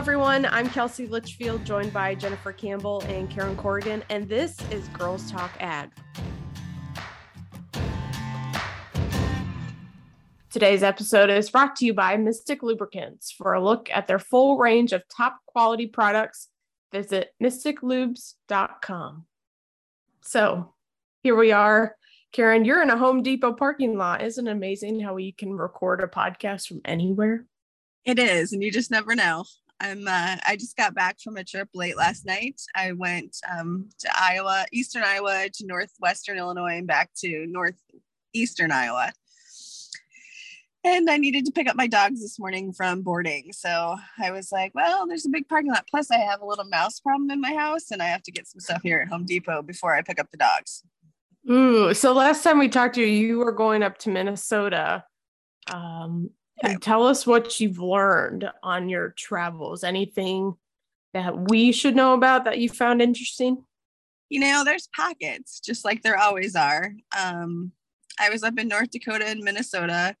everyone. 0.00 0.46
I'm 0.46 0.66
Kelsey 0.70 1.06
Litchfield, 1.06 1.62
joined 1.66 1.92
by 1.92 2.14
Jennifer 2.14 2.54
Campbell 2.54 3.02
and 3.06 3.28
Karen 3.28 3.54
Corrigan, 3.54 4.02
and 4.08 4.26
this 4.26 4.56
is 4.70 4.88
Girls 4.88 5.30
Talk 5.30 5.50
Ag. 5.60 5.90
Today's 10.50 10.82
episode 10.82 11.28
is 11.28 11.50
brought 11.50 11.76
to 11.76 11.84
you 11.84 11.92
by 11.92 12.16
Mystik 12.16 12.62
Lubricants. 12.62 13.30
For 13.30 13.52
a 13.52 13.62
look 13.62 13.90
at 13.92 14.06
their 14.06 14.18
full 14.18 14.56
range 14.56 14.94
of 14.94 15.02
top 15.14 15.36
quality 15.44 15.86
products, 15.86 16.48
visit 16.90 17.34
mystiklubes.com. 17.42 19.26
So 20.22 20.72
here 21.22 21.36
we 21.36 21.52
are. 21.52 21.94
Karen, 22.32 22.64
you're 22.64 22.80
in 22.80 22.88
a 22.88 22.96
Home 22.96 23.22
Depot 23.22 23.52
parking 23.52 23.98
lot. 23.98 24.22
Isn't 24.22 24.48
it 24.48 24.50
amazing 24.50 25.00
how 25.00 25.12
we 25.12 25.32
can 25.32 25.52
record 25.52 26.02
a 26.02 26.06
podcast 26.06 26.68
from 26.68 26.80
anywhere? 26.86 27.44
It 28.06 28.18
is, 28.18 28.54
and 28.54 28.62
you 28.62 28.72
just 28.72 28.90
never 28.90 29.14
know. 29.14 29.44
I'm 29.80 30.06
uh, 30.06 30.36
I 30.46 30.56
just 30.56 30.76
got 30.76 30.94
back 30.94 31.18
from 31.20 31.36
a 31.36 31.44
trip 31.44 31.68
late 31.74 31.96
last 31.96 32.26
night. 32.26 32.60
I 32.76 32.92
went 32.92 33.36
um, 33.50 33.88
to 34.00 34.10
Iowa, 34.14 34.66
eastern 34.72 35.02
Iowa 35.04 35.48
to 35.54 35.66
northwestern 35.66 36.36
Illinois 36.36 36.76
and 36.76 36.86
back 36.86 37.10
to 37.18 37.46
northeastern 37.46 38.72
Iowa. 38.72 39.12
And 40.82 41.10
I 41.10 41.18
needed 41.18 41.44
to 41.44 41.52
pick 41.52 41.68
up 41.68 41.76
my 41.76 41.86
dogs 41.86 42.22
this 42.22 42.38
morning 42.38 42.72
from 42.72 43.02
boarding. 43.02 43.52
So 43.52 43.96
I 44.18 44.30
was 44.30 44.50
like, 44.50 44.72
well, 44.74 45.06
there's 45.06 45.26
a 45.26 45.30
big 45.30 45.46
parking 45.46 45.70
lot. 45.70 45.86
Plus, 45.90 46.10
I 46.10 46.16
have 46.16 46.40
a 46.40 46.46
little 46.46 46.64
mouse 46.64 47.00
problem 47.00 47.30
in 47.30 47.40
my 47.40 47.54
house 47.54 47.90
and 47.90 48.02
I 48.02 48.06
have 48.06 48.22
to 48.22 48.32
get 48.32 48.46
some 48.46 48.60
stuff 48.60 48.80
here 48.82 49.00
at 49.00 49.08
Home 49.08 49.26
Depot 49.26 49.62
before 49.62 49.94
I 49.94 50.00
pick 50.00 50.18
up 50.18 50.30
the 50.30 50.38
dogs. 50.38 50.82
Ooh, 51.50 51.92
so 51.92 52.12
last 52.12 52.42
time 52.42 52.58
we 52.58 52.68
talked 52.68 52.94
to 52.94 53.02
you, 53.02 53.06
you 53.06 53.38
were 53.38 53.52
going 53.52 53.82
up 53.82 53.98
to 53.98 54.10
Minnesota. 54.10 55.04
Um, 55.70 56.30
and 56.62 56.80
tell 56.82 57.06
us 57.06 57.26
what 57.26 57.60
you've 57.60 57.78
learned 57.78 58.50
on 58.62 58.88
your 58.88 59.10
travels. 59.16 59.84
Anything 59.84 60.54
that 61.14 61.48
we 61.50 61.72
should 61.72 61.96
know 61.96 62.14
about 62.14 62.44
that 62.44 62.58
you 62.58 62.68
found 62.68 63.02
interesting? 63.02 63.64
You 64.28 64.40
know, 64.40 64.62
there's 64.64 64.88
pockets, 64.94 65.60
just 65.60 65.84
like 65.84 66.02
there 66.02 66.18
always 66.18 66.54
are. 66.54 66.92
Um, 67.18 67.72
I 68.18 68.30
was 68.30 68.42
up 68.42 68.58
in 68.58 68.68
North 68.68 68.90
Dakota 68.90 69.26
and 69.26 69.42
Minnesota. 69.42 70.14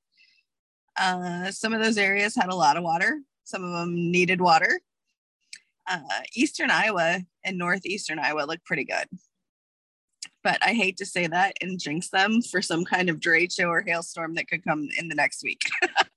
Uh, 0.98 1.50
some 1.50 1.72
of 1.72 1.82
those 1.82 1.98
areas 1.98 2.34
had 2.34 2.50
a 2.50 2.54
lot 2.54 2.76
of 2.76 2.82
water. 2.82 3.20
Some 3.44 3.62
of 3.62 3.72
them 3.72 4.10
needed 4.10 4.40
water. 4.40 4.80
Uh, 5.88 6.00
Eastern 6.34 6.70
Iowa 6.70 7.20
and 7.44 7.58
Northeastern 7.58 8.18
Iowa 8.18 8.46
look 8.46 8.64
pretty 8.64 8.84
good. 8.84 9.06
But 10.42 10.58
I 10.62 10.72
hate 10.72 10.96
to 10.98 11.06
say 11.06 11.26
that 11.26 11.54
and 11.60 11.78
jinx 11.78 12.08
them 12.08 12.40
for 12.42 12.62
some 12.62 12.84
kind 12.84 13.10
of 13.10 13.20
derecho 13.20 13.68
or 13.68 13.82
hailstorm 13.82 14.34
that 14.34 14.48
could 14.48 14.64
come 14.64 14.88
in 14.98 15.08
the 15.08 15.14
next 15.14 15.42
week. 15.42 15.60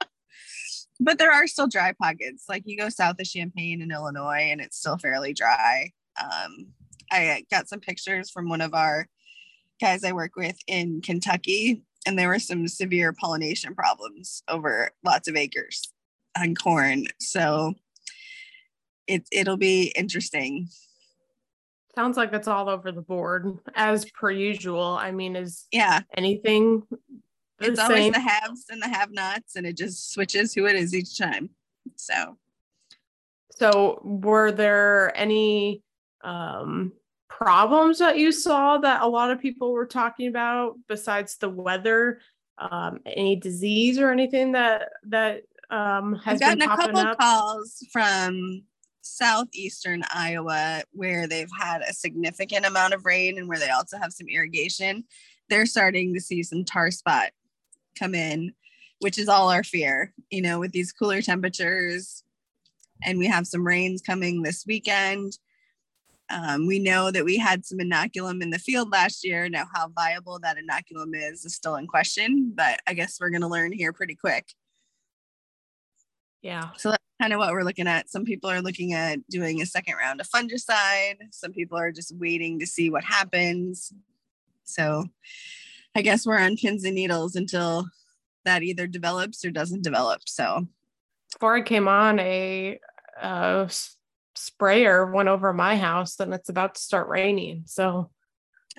but 1.04 1.18
there 1.18 1.32
are 1.32 1.48
still 1.48 1.68
dry 1.68 1.94
pockets. 2.00 2.46
Like 2.48 2.64
you 2.66 2.78
go 2.78 2.90
south 2.90 3.20
of 3.20 3.28
Champaign 3.28 3.82
in 3.82 3.92
Illinois, 3.92 4.50
and 4.52 4.62
it's 4.62 4.78
still 4.78 4.98
fairly 4.98 5.34
dry. 5.34 5.92
Um, 6.22 6.68
I 7.12 7.44
got 7.52 7.68
some 7.68 7.80
pictures 7.80 8.30
from 8.30 8.50
one 8.50 8.62
of 8.62 8.74
our 8.74 9.08
guys 9.82 10.04
I 10.04 10.14
work 10.14 10.36
with 10.36 10.58
in 10.68 11.02
Kentucky, 11.02 11.84
and 12.06 12.18
there 12.18 12.30
were 12.30 12.40
some 12.40 12.68
severe 12.68 13.14
pollination 13.14 13.76
problems 13.76 14.44
over 14.48 14.92
lots 15.04 15.28
of 15.28 15.36
acres 15.36 15.82
on 16.38 16.56
corn. 16.56 17.08
So 17.20 17.74
it 19.08 19.28
it'll 19.32 19.58
be 19.58 19.94
interesting. 19.96 20.70
Sounds 21.96 22.18
like 22.18 22.34
it's 22.34 22.48
all 22.48 22.70
over 22.70 22.92
the 22.92 23.02
board 23.02 23.60
as 23.76 24.06
per 24.06 24.32
usual. 24.32 24.98
I 25.00 25.12
mean, 25.12 25.36
is 25.36 25.68
yeah 25.72 26.02
anything 26.16 26.84
it's 27.64 27.80
always 27.80 28.12
the 28.12 28.20
haves 28.20 28.66
and 28.70 28.82
the 28.82 28.88
have 28.88 29.12
nots, 29.12 29.56
and 29.56 29.66
it 29.66 29.78
just 29.78 30.12
switches 30.12 30.54
who 30.54 30.66
it 30.66 30.76
is 30.76 30.94
each 30.94 31.18
time. 31.18 31.50
So, 31.96 32.38
so 33.52 34.02
were 34.04 34.52
there 34.52 35.16
any 35.16 35.84
um, 36.24 36.94
problems 37.30 38.00
that 38.00 38.18
you 38.18 38.32
saw 38.32 38.78
that 38.78 39.02
a 39.02 39.08
lot 39.08 39.32
of 39.32 39.40
people 39.40 39.74
were 39.74 39.86
talking 39.86 40.28
about 40.28 40.76
besides 40.88 41.38
the 41.38 41.50
weather? 41.50 42.20
Um, 42.58 43.00
any 43.06 43.36
disease 43.36 43.98
or 43.98 44.12
anything 44.12 44.52
that 44.52 44.90
that 45.10 45.42
um, 45.70 46.16
has 46.24 46.42
I've 46.42 46.60
gotten 46.60 46.62
a 46.62 46.68
couple 46.68 47.00
up? 47.00 47.18
calls 47.18 47.86
from 47.92 48.64
southeastern 49.02 50.04
Iowa 50.14 50.84
where 50.92 51.28
they've 51.28 51.50
had 51.60 51.82
a 51.82 51.94
significant 51.94 52.66
amount 52.66 52.94
of 52.94 53.06
rain 53.06 53.38
and 53.38 53.48
where 53.48 53.60
they 53.60 53.70
also 53.70 53.98
have 53.98 54.14
some 54.14 54.28
irrigation. 54.28 55.04
They're 55.50 55.66
starting 55.66 56.14
to 56.14 56.22
see 56.22 56.44
some 56.44 56.64
tar 56.64 56.92
spot 56.92 57.32
come 57.98 58.16
in, 58.16 58.54
which 59.00 59.18
is 59.18 59.28
all 59.28 59.50
our 59.50 59.64
fear, 59.64 60.14
you 60.30 60.42
know, 60.42 60.60
with 60.60 60.72
these 60.72 60.92
cooler 60.92 61.22
temperatures. 61.22 62.24
And 63.04 63.18
we 63.18 63.28
have 63.28 63.48
some 63.48 63.66
rains 63.66 64.02
coming 64.02 64.42
this 64.42 64.66
weekend. 64.66 65.38
Um, 66.30 66.68
we 66.68 66.80
know 66.80 67.12
that 67.12 67.26
we 67.26 67.38
had 67.38 67.66
some 67.66 67.80
inoculum 67.80 68.42
in 68.42 68.50
the 68.50 68.60
field 68.60 68.92
last 68.92 69.26
year. 69.26 69.50
Now, 69.50 69.66
how 69.74 69.90
viable 69.90 70.40
that 70.40 70.58
inoculum 70.58 71.12
is 71.14 71.46
is 71.46 71.54
still 71.54 71.76
in 71.76 71.86
question, 71.86 72.54
but 72.56 72.80
I 72.88 72.94
guess 72.94 73.18
we're 73.20 73.30
going 73.30 73.42
to 73.42 73.48
learn 73.48 73.72
here 73.72 73.94
pretty 73.94 74.16
quick. 74.16 74.48
Yeah. 76.42 76.70
So 76.78 76.92
that's 76.92 77.04
kind 77.22 77.34
of 77.34 77.40
what 77.40 77.52
we're 77.52 77.64
looking 77.64 77.88
at. 77.88 78.10
Some 78.10 78.26
people 78.26 78.50
are 78.50 78.62
looking 78.62 78.94
at 78.94 79.20
doing 79.30 79.62
a 79.62 79.66
second 79.66 79.96
round 79.96 80.22
of 80.22 80.30
fungicide. 80.30 81.16
Some 81.32 81.52
people 81.52 81.78
are 81.78 81.92
just 81.92 82.16
waiting 82.18 82.60
to 82.60 82.66
see 82.66 82.90
what 82.90 83.04
happens. 83.04 83.94
So 84.64 85.06
I 85.96 86.02
guess 86.02 86.26
we're 86.26 86.40
on 86.40 86.58
pins 86.58 86.84
and 86.84 86.96
needles 86.96 87.36
until 87.36 87.88
that 88.46 88.64
either 88.64 88.88
develops 88.88 89.46
or 89.46 89.52
doesn't 89.52 89.84
develop. 89.84 90.22
So 90.26 90.68
before 91.34 91.56
I 91.56 91.62
came 91.62 91.88
on, 91.88 92.20
a 92.20 92.80
uh, 93.22 93.68
sprayer 94.36 95.12
went 95.12 95.30
over 95.30 95.54
my 95.54 95.78
house, 95.78 96.20
and 96.20 96.34
it's 96.34 96.50
about 96.50 96.76
to 96.76 96.82
start 96.82 97.08
raining. 97.08 97.64
So 97.66 98.10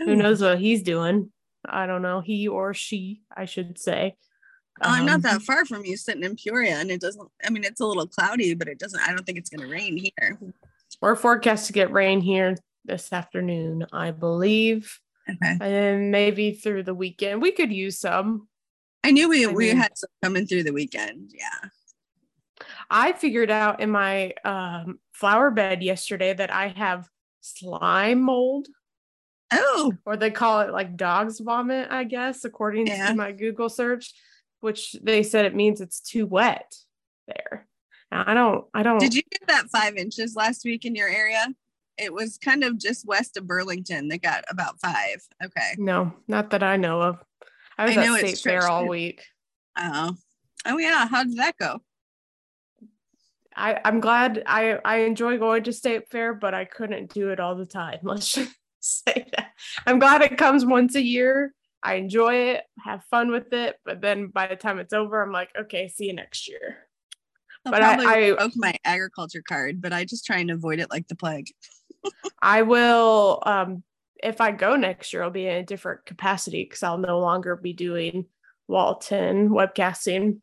Ooh. 0.01 0.05
who 0.05 0.17
knows 0.17 0.43
what 0.43 0.59
he's 0.59 0.83
doing? 0.83 1.31
I 1.65 1.87
don't 1.87 2.03
know. 2.03 2.21
He 2.21 2.49
or 2.49 2.75
she, 2.75 3.23
I 3.35 3.47
should 3.47 3.79
say. 3.79 4.17
Um, 4.81 4.93
I'm 4.93 5.07
not 5.07 5.23
that 5.23 5.37
um, 5.37 5.41
far 5.41 5.65
from 5.65 5.85
you, 5.85 5.97
sitting 5.97 6.25
in 6.25 6.37
Peoria, 6.37 6.77
and 6.77 6.91
it 6.91 7.01
doesn't. 7.01 7.29
I 7.45 7.51
mean, 7.51 7.65
it's 7.65 7.81
a 7.81 7.87
little 7.87 8.09
cloudy, 8.09 8.55
but 8.55 8.69
it 8.69 8.79
doesn't. 8.79 9.01
I 9.01 9.13
don't 9.13 9.25
think 9.25 9.39
it's 9.39 9.51
going 9.51 9.67
to 9.67 9.73
rain 9.73 9.97
here. 9.97 10.39
We're 11.01 11.17
forecast 11.17 11.69
to 11.69 11.73
get 11.73 11.93
rain 11.93 12.21
here 12.21 12.57
this 12.85 13.13
afternoon, 13.13 13.87
I 13.93 14.11
believe. 14.11 14.99
Okay. 15.29 15.51
And 15.51 15.61
then 15.61 16.11
maybe 16.11 16.53
through 16.53 16.83
the 16.83 16.95
weekend. 16.95 17.41
We 17.41 17.53
could 17.53 17.73
use 17.73 17.99
some. 17.99 18.49
I 19.03 19.11
knew 19.11 19.29
we, 19.29 19.47
I 19.47 19.51
we 19.51 19.69
mean, 19.69 19.77
had 19.77 19.97
some 19.97 20.11
coming 20.23 20.47
through 20.47 20.65
the 20.65 20.73
weekend. 20.73 21.33
Yeah. 21.35 21.69
I 22.91 23.13
figured 23.13 23.51
out 23.51 23.81
in 23.81 23.91
my 23.91 24.33
um, 24.45 24.99
flower 25.13 25.51
bed 25.51 25.83
yesterday 25.83 26.33
that 26.35 26.53
I 26.53 26.69
have 26.69 27.09
slime 27.41 28.23
mold. 28.23 28.69
Oh. 29.53 29.93
Or 30.05 30.17
they 30.17 30.31
call 30.31 30.61
it 30.61 30.73
like 30.73 30.97
dog's 30.97 31.41
vomit, 31.41 31.89
I 31.91 32.05
guess, 32.05 32.45
according 32.45 32.87
yeah. 32.87 33.09
to 33.09 33.15
my 33.15 33.33
Google 33.33 33.69
search, 33.69 34.13
which 34.61 34.97
they 35.03 35.23
said 35.23 35.45
it 35.45 35.55
means 35.55 35.81
it's 35.81 36.01
too 36.01 36.27
wet 36.27 36.75
there. 37.27 37.67
I 38.11 38.35
don't, 38.35 38.65
I 38.73 38.83
don't. 38.83 39.01
Did 39.01 39.15
you 39.15 39.23
get 39.31 39.49
that 39.49 39.71
five 39.71 39.97
inches 39.97 40.37
last 40.37 40.65
week 40.65 40.85
in 40.85 40.95
your 40.95 41.09
area? 41.09 41.47
It 41.99 42.13
was 42.13 42.39
kind 42.39 42.65
of 42.65 42.79
just 42.79 43.07
west 43.07 43.37
of 43.37 43.47
Burlington 43.47 44.09
that 44.09 44.23
got 44.23 44.45
about 44.49 44.81
five. 44.81 45.23
Okay. 45.45 45.75
No, 45.79 46.13
not 46.29 46.51
that 46.51 46.63
I 46.63 46.77
know 46.77 47.01
of. 47.01 47.19
I 47.79 47.87
was 47.87 47.97
I 47.97 48.05
at 48.05 48.19
State 48.19 48.39
Fair 48.39 48.69
all 48.69 48.87
week. 48.87 49.23
Oh, 49.77 50.15
oh 50.67 50.79
yeah. 50.79 51.07
How 51.07 51.25
did 51.25 51.37
that 51.39 51.57
go? 51.59 51.81
I 53.57 53.81
I'm 53.85 54.01
glad 54.01 54.43
I 54.47 54.79
I 54.85 54.99
enjoy 54.99 55.39
going 55.39 55.65
to 55.65 55.73
State 55.73 56.09
Fair, 56.11 56.35
but 56.35 56.55
I 56.55 56.65
couldn't 56.65 57.13
do 57.13 57.31
it 57.31 57.41
all 57.41 57.55
the 57.55 57.67
time. 57.67 58.01
Let's 58.03 58.33
just 58.33 58.55
say 58.81 59.27
that. 59.37 59.53
I'm 59.87 59.99
glad 59.99 60.23
it 60.23 60.39
comes 60.39 60.65
once 60.65 60.95
a 60.95 61.03
year. 61.03 61.55
I 61.83 61.95
enjoy 61.95 62.35
it, 62.35 62.63
have 62.83 63.05
fun 63.05 63.31
with 63.31 63.53
it, 63.53 63.77
but 63.85 64.01
then 64.01 64.29
by 64.29 64.47
the 64.47 64.57
time 64.57 64.79
it's 64.79 64.95
over, 64.95 65.23
I'm 65.23 65.33
like, 65.33 65.51
okay, 65.59 65.87
see 65.89 66.07
you 66.07 66.15
next 66.15 66.49
year. 66.49 66.79
I'll 67.67 67.73
but 67.73 67.83
I, 67.83 68.31
I 68.31 68.35
broke 68.35 68.53
my 68.57 68.75
agriculture 68.85 69.43
card, 69.47 69.83
but 69.83 69.93
I 69.93 70.07
just 70.07 70.25
try 70.25 70.39
and 70.39 70.51
avoid 70.51 70.79
it 70.79 70.91
like 70.91 71.09
the 71.09 71.15
plague. 71.15 71.51
I 72.43 72.63
will 72.63 73.43
um 73.45 73.83
if 74.23 74.41
I 74.41 74.53
go 74.53 74.75
next 74.77 75.13
year, 75.13 75.23
I'll 75.23 75.31
be 75.31 75.47
in 75.47 75.57
a 75.57 75.63
different 75.63 76.07
capacity 76.07 76.65
because 76.65 76.83
I'll 76.83 76.99
no 76.99 77.21
longer 77.21 77.57
be 77.57 77.75
doing 77.75 78.25
Walton 78.69 79.51
webcasting 79.51 80.41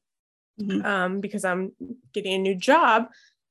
mm-hmm. 0.61 0.85
um, 0.85 1.19
because 1.19 1.43
I'm 1.43 1.71
getting 2.13 2.33
a 2.33 2.37
new 2.37 2.55
job. 2.55 3.07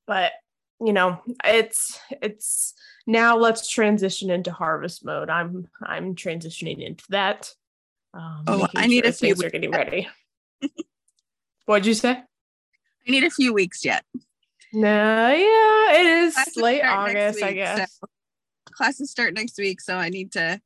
But 0.07 0.33
you 0.81 0.93
know, 0.93 1.21
it's 1.45 1.99
it's 2.23 2.75
now 3.07 3.37
let's 3.37 3.69
transition 3.69 4.31
into 4.31 4.53
harvest 4.53 5.05
mode. 5.05 5.31
I'm 5.31 5.69
I'm 5.83 6.15
transitioning 6.15 6.85
into 6.85 7.05
that. 7.11 7.53
Um, 8.15 8.45
oh, 8.47 8.69
I 8.77 8.87
need 8.87 9.05
sure 9.05 9.11
a 9.11 9.12
few. 9.12 9.35
Things 9.35 9.45
are 9.45 9.51
getting 9.51 9.73
ready. 9.73 10.09
What'd 11.67 11.87
you 11.87 11.95
say? 11.95 12.11
I 12.11 13.11
need 13.11 13.25
a 13.25 13.31
few 13.31 13.53
weeks 13.53 13.85
yet. 13.85 14.05
No, 14.72 15.28
yeah, 15.31 16.00
it 16.00 16.06
is 16.06 16.34
classes 16.34 16.56
late 16.56 16.82
August, 16.82 17.37
week, 17.37 17.44
I 17.44 17.52
guess. 17.52 17.99
So 18.00 18.06
classes 18.72 19.11
start 19.11 19.34
next 19.34 19.58
week, 19.58 19.81
so 19.81 19.96
I 19.96 20.08
need 20.08 20.32
to 20.32 20.61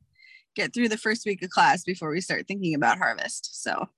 get 0.54 0.72
through 0.72 0.88
the 0.88 0.98
first 0.98 1.26
week 1.26 1.42
of 1.42 1.50
class 1.50 1.82
before 1.84 2.10
we 2.10 2.20
start 2.20 2.46
thinking 2.46 2.74
about 2.74 2.98
harvest. 2.98 3.62
So, 3.62 3.88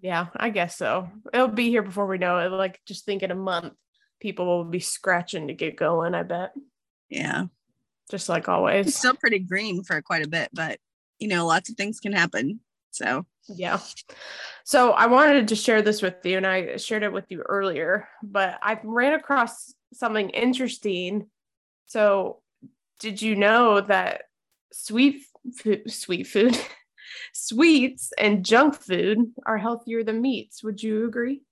yeah, 0.00 0.26
I 0.36 0.50
guess 0.50 0.76
so. 0.76 1.08
It'll 1.32 1.48
be 1.48 1.70
here 1.70 1.82
before 1.82 2.06
we 2.06 2.18
know 2.18 2.38
it. 2.38 2.50
Like, 2.50 2.80
just 2.86 3.04
think 3.04 3.22
in 3.22 3.30
a 3.30 3.36
month, 3.36 3.74
people 4.20 4.46
will 4.46 4.64
be 4.64 4.80
scratching 4.80 5.48
to 5.48 5.54
get 5.54 5.76
going, 5.76 6.14
I 6.14 6.24
bet. 6.24 6.52
Yeah. 7.08 7.44
Just 8.10 8.28
like 8.28 8.48
always. 8.48 8.88
It's 8.88 8.98
still 8.98 9.14
pretty 9.14 9.38
green 9.38 9.82
for 9.82 10.02
quite 10.02 10.24
a 10.24 10.28
bit, 10.28 10.50
but 10.52 10.78
you 11.18 11.28
know, 11.28 11.46
lots 11.46 11.70
of 11.70 11.76
things 11.76 12.00
can 12.00 12.12
happen. 12.12 12.60
So, 12.90 13.24
yeah. 13.48 13.78
So, 14.64 14.92
I 14.92 15.06
wanted 15.06 15.48
to 15.48 15.56
share 15.56 15.82
this 15.82 16.02
with 16.02 16.16
you, 16.24 16.36
and 16.36 16.46
I 16.46 16.76
shared 16.76 17.02
it 17.02 17.12
with 17.12 17.26
you 17.30 17.40
earlier, 17.40 18.08
but 18.22 18.58
I 18.62 18.80
ran 18.82 19.14
across 19.14 19.74
something 19.92 20.30
interesting. 20.30 21.26
So, 21.86 22.40
did 22.98 23.20
you 23.20 23.36
know 23.36 23.80
that 23.82 24.22
sweet 24.72 25.24
food, 25.56 25.90
sweet 25.90 26.26
food, 26.26 26.58
sweets 27.32 28.12
and 28.18 28.44
junk 28.44 28.74
food 28.74 29.32
are 29.44 29.58
healthier 29.58 30.02
than 30.02 30.22
meats? 30.22 30.64
Would 30.64 30.82
you 30.82 31.06
agree? 31.06 31.42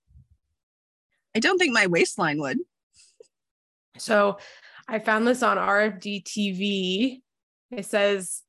I 1.35 1.39
don't 1.39 1.57
think 1.57 1.73
my 1.73 1.87
waistline 1.87 2.39
would. 2.39 2.59
So, 3.97 4.37
I 4.87 4.99
found 4.99 5.27
this 5.27 5.43
on 5.43 5.57
RFD 5.57 6.23
TV. 6.23 7.21
It 7.71 7.85
says 7.85 8.43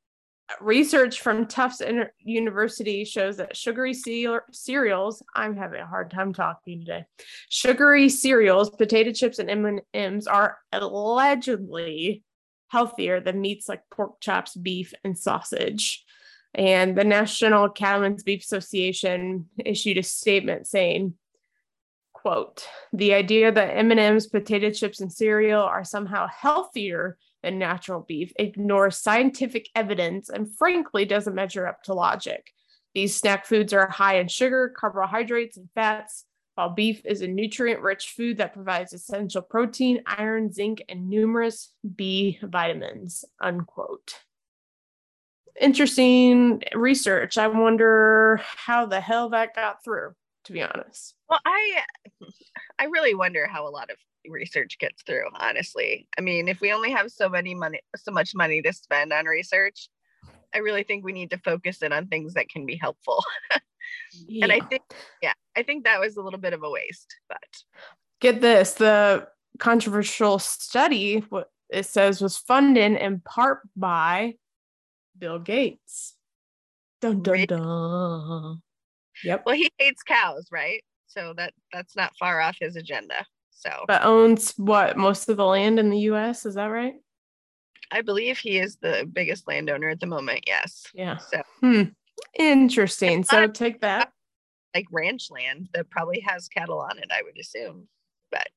research 0.60 1.20
from 1.20 1.46
Tufts 1.46 1.82
University 2.18 3.04
shows 3.04 3.36
that 3.38 3.56
sugary 3.56 3.94
cereals, 3.94 5.22
I'm 5.34 5.56
having 5.56 5.80
a 5.80 5.86
hard 5.86 6.10
time 6.10 6.32
talking 6.32 6.80
today. 6.80 7.04
Sugary 7.48 8.08
cereals, 8.08 8.70
potato 8.70 9.12
chips 9.12 9.38
and 9.38 9.50
M&Ms 9.50 10.26
are 10.26 10.58
allegedly 10.72 12.22
healthier 12.68 13.20
than 13.20 13.40
meats 13.40 13.68
like 13.68 13.82
pork 13.90 14.20
chops, 14.20 14.56
beef, 14.56 14.92
and 15.04 15.16
sausage. 15.16 16.04
And 16.54 16.96
the 16.96 17.04
National 17.04 17.68
Cattlemen's 17.68 18.22
Beef 18.22 18.42
Association 18.42 19.46
issued 19.64 19.98
a 19.98 20.02
statement 20.02 20.66
saying, 20.66 21.14
quote, 22.12 22.66
the 22.92 23.14
idea 23.14 23.52
that 23.52 23.76
M&Ms, 23.76 24.28
potato 24.28 24.70
chips, 24.70 25.00
and 25.00 25.12
cereal 25.12 25.62
are 25.62 25.84
somehow 25.84 26.26
healthier 26.28 27.18
than 27.44 27.58
natural 27.58 28.00
beef 28.00 28.32
ignores 28.36 28.96
scientific 28.96 29.68
evidence 29.74 30.28
and 30.28 30.52
frankly 30.56 31.04
doesn't 31.04 31.34
measure 31.34 31.66
up 31.66 31.82
to 31.84 31.94
logic. 31.94 32.50
These 32.94 33.16
snack 33.16 33.44
foods 33.46 33.72
are 33.72 33.88
high 33.88 34.18
in 34.18 34.28
sugar, 34.28 34.72
carbohydrates, 34.76 35.56
and 35.56 35.68
fats, 35.74 36.24
while 36.54 36.70
beef 36.70 37.02
is 37.04 37.20
a 37.20 37.26
nutrient 37.26 37.80
rich 37.80 38.14
food 38.16 38.38
that 38.38 38.54
provides 38.54 38.92
essential 38.92 39.42
protein, 39.42 40.02
iron, 40.06 40.52
zinc, 40.52 40.82
and 40.88 41.08
numerous 41.08 41.72
B 41.96 42.38
vitamins. 42.42 43.24
Unquote. 43.40 44.14
Interesting 45.60 46.62
research. 46.74 47.36
I 47.38 47.48
wonder 47.48 48.40
how 48.42 48.86
the 48.86 49.00
hell 49.00 49.30
that 49.30 49.54
got 49.54 49.84
through, 49.84 50.14
to 50.44 50.52
be 50.52 50.62
honest. 50.62 51.14
Well, 51.28 51.40
I 51.44 51.82
I 52.78 52.84
really 52.84 53.14
wonder 53.14 53.46
how 53.46 53.68
a 53.68 53.70
lot 53.70 53.90
of 53.90 53.96
research 54.28 54.78
gets 54.78 55.02
through 55.02 55.26
honestly. 55.34 56.08
I 56.18 56.20
mean 56.20 56.48
if 56.48 56.60
we 56.60 56.72
only 56.72 56.90
have 56.90 57.10
so 57.10 57.28
many 57.28 57.54
money 57.54 57.80
so 57.96 58.10
much 58.10 58.34
money 58.34 58.62
to 58.62 58.72
spend 58.72 59.12
on 59.12 59.26
research 59.26 59.88
i 60.54 60.58
really 60.58 60.82
think 60.82 61.04
we 61.04 61.12
need 61.12 61.30
to 61.30 61.38
focus 61.38 61.82
in 61.82 61.92
on 61.92 62.06
things 62.06 62.34
that 62.34 62.48
can 62.48 62.64
be 62.64 62.76
helpful. 62.76 63.22
Yeah. 64.26 64.44
and 64.44 64.52
i 64.52 64.60
think 64.60 64.82
yeah 65.20 65.34
i 65.56 65.62
think 65.62 65.84
that 65.84 66.00
was 66.00 66.16
a 66.16 66.22
little 66.22 66.38
bit 66.38 66.52
of 66.52 66.62
a 66.62 66.70
waste 66.70 67.14
but. 67.28 67.38
Get 68.20 68.40
this 68.40 68.74
the 68.74 69.28
controversial 69.58 70.38
study 70.38 71.24
what 71.28 71.50
it 71.68 71.84
says 71.84 72.22
was 72.22 72.38
funded 72.38 72.92
in 72.92 73.20
part 73.20 73.60
by 73.76 74.34
bill 75.18 75.38
gates. 75.38 76.14
Dun 77.02 77.22
dun 77.22 77.44
dun. 77.46 78.62
Yep. 79.22 79.42
Well 79.44 79.54
he 79.54 79.70
hates 79.78 80.02
cows 80.02 80.48
right 80.50 80.82
so 81.14 81.32
that 81.36 81.54
that's 81.72 81.96
not 81.96 82.16
far 82.18 82.40
off 82.40 82.56
his 82.60 82.76
agenda 82.76 83.24
so, 83.64 83.84
but 83.86 84.04
owns 84.04 84.52
what 84.56 84.96
most 84.96 85.28
of 85.28 85.36
the 85.36 85.46
land 85.46 85.78
in 85.78 85.88
the 85.88 86.00
U.S. 86.00 86.44
Is 86.44 86.54
that 86.56 86.66
right? 86.66 86.94
I 87.90 88.02
believe 88.02 88.38
he 88.38 88.58
is 88.58 88.76
the 88.76 89.08
biggest 89.10 89.48
landowner 89.48 89.88
at 89.88 90.00
the 90.00 90.06
moment. 90.06 90.44
Yes. 90.46 90.86
Yeah. 90.92 91.16
So, 91.16 91.42
hmm. 91.60 91.82
interesting. 92.38 93.24
So 93.24 93.46
take 93.46 93.80
that. 93.80 94.12
Like 94.74 94.86
ranch 94.90 95.30
land 95.30 95.68
that 95.72 95.88
probably 95.88 96.20
has 96.20 96.48
cattle 96.48 96.80
on 96.80 96.98
it, 96.98 97.10
I 97.12 97.22
would 97.22 97.38
assume. 97.38 97.88
But 98.30 98.48